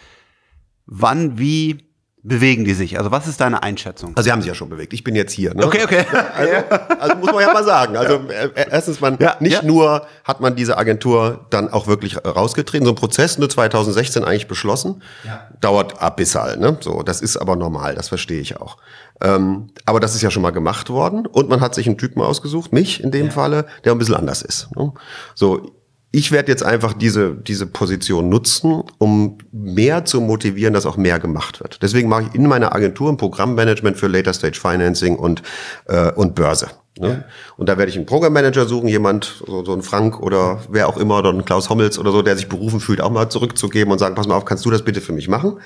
[0.86, 1.89] wann, wie
[2.22, 2.97] bewegen die sich?
[2.97, 4.11] Also was ist deine Einschätzung?
[4.15, 4.93] Also sie haben sich ja schon bewegt.
[4.93, 5.53] Ich bin jetzt hier.
[5.53, 5.65] Ne?
[5.65, 6.05] Okay, okay.
[6.36, 6.53] Also,
[6.99, 7.97] also muss man ja mal sagen.
[7.97, 9.63] Also äh, erstens, man ja, nicht ja.
[9.63, 12.86] nur hat man diese Agentur dann auch wirklich rausgetreten.
[12.86, 15.01] So ein Prozess nur 2016 eigentlich beschlossen.
[15.26, 15.47] Ja.
[15.61, 16.57] Dauert abyssal.
[16.57, 16.78] Ne?
[16.82, 17.95] So, das ist aber normal.
[17.95, 18.78] Das verstehe ich auch.
[19.22, 22.22] Ähm, aber das ist ja schon mal gemacht worden und man hat sich einen Typen
[22.22, 23.32] ausgesucht, mich in dem ja.
[23.32, 24.74] Falle, der ein bisschen anders ist.
[24.76, 24.93] Ne?
[25.36, 25.72] So,
[26.12, 31.20] ich werde jetzt einfach diese, diese Position nutzen, um mehr zu motivieren, dass auch mehr
[31.20, 31.84] gemacht wird.
[31.84, 35.43] Deswegen mache ich in meiner Agentur ein Programmmanagement für Later Stage Financing und,
[35.86, 36.70] äh, und Börse.
[36.97, 37.10] Ne?
[37.10, 37.24] Ja.
[37.57, 40.97] Und da werde ich einen Programmmanager suchen, jemand, so, so ein Frank oder wer auch
[40.97, 43.99] immer, oder ein Klaus Hommels oder so, der sich berufen fühlt, auch mal zurückzugeben und
[43.99, 45.60] sagen, pass mal auf, kannst du das bitte für mich machen?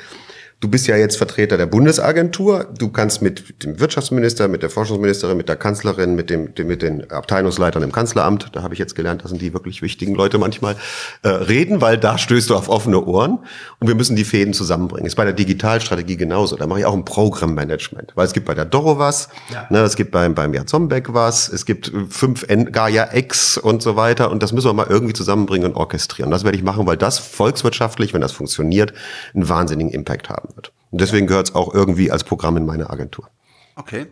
[0.64, 2.72] Du bist ja jetzt Vertreter der Bundesagentur.
[2.78, 7.12] Du kannst mit dem Wirtschaftsminister, mit der Forschungsministerin, mit der Kanzlerin, mit dem, mit den
[7.12, 10.78] Abteilungsleitern im Kanzleramt, da habe ich jetzt gelernt, das sind die wirklich wichtigen Leute manchmal,
[11.24, 13.40] äh, reden, weil da stößt du auf offene Ohren
[13.82, 15.06] und wir müssen die Fäden zusammenbringen.
[15.06, 16.56] Ist bei der Digitalstrategie genauso.
[16.56, 19.68] Da mache ich auch ein Programmmanagement, weil es gibt bei der Doro was, ja.
[19.70, 23.98] ne, es gibt beim, beim Jazombeck was, es gibt fünf N Gaia X und so
[23.98, 26.32] weiter und das müssen wir mal irgendwie zusammenbringen und orchestrieren.
[26.32, 28.94] Das werde ich machen, weil das volkswirtschaftlich, wenn das funktioniert,
[29.34, 30.72] einen wahnsinnigen Impact haben wird.
[30.92, 33.30] Und deswegen gehört es auch irgendwie als Programm in meine Agentur.
[33.76, 34.08] Okay.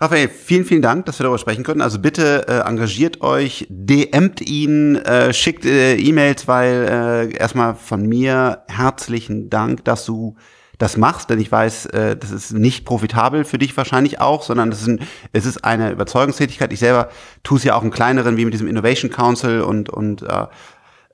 [0.00, 1.80] Raphael, vielen, vielen Dank, dass wir darüber sprechen können.
[1.80, 8.06] Also bitte äh, engagiert euch, DMt ihn, äh, schickt äh, E-Mails, weil äh, erstmal von
[8.06, 10.36] mir herzlichen Dank, dass du
[10.78, 14.70] das machst, denn ich weiß, äh, das ist nicht profitabel für dich wahrscheinlich auch, sondern
[14.70, 15.00] das ist ein,
[15.32, 16.72] es ist eine Überzeugungstätigkeit.
[16.72, 17.08] Ich selber
[17.42, 20.46] tue es ja auch im kleineren, wie mit diesem Innovation Council und und äh,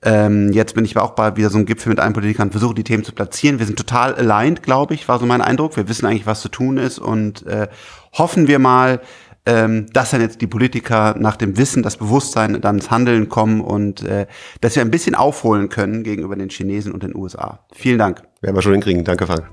[0.05, 2.51] ähm, jetzt bin ich aber auch bei wieder so einem Gipfel mit einem Politiker und
[2.51, 3.57] versuche die Themen zu platzieren.
[3.57, 5.75] Wir sind total aligned, glaube ich, war so mein Eindruck.
[5.75, 7.67] Wir wissen eigentlich, was zu tun ist und äh,
[8.13, 9.01] hoffen wir mal,
[9.47, 13.61] ähm, dass dann jetzt die Politiker nach dem Wissen, das Bewusstsein dann ins Handeln kommen
[13.61, 14.27] und äh,
[14.61, 17.59] dass wir ein bisschen aufholen können gegenüber den Chinesen und den USA.
[17.73, 18.21] Vielen Dank.
[18.41, 19.03] Werden wir schon hinkriegen.
[19.03, 19.45] Danke, Frank.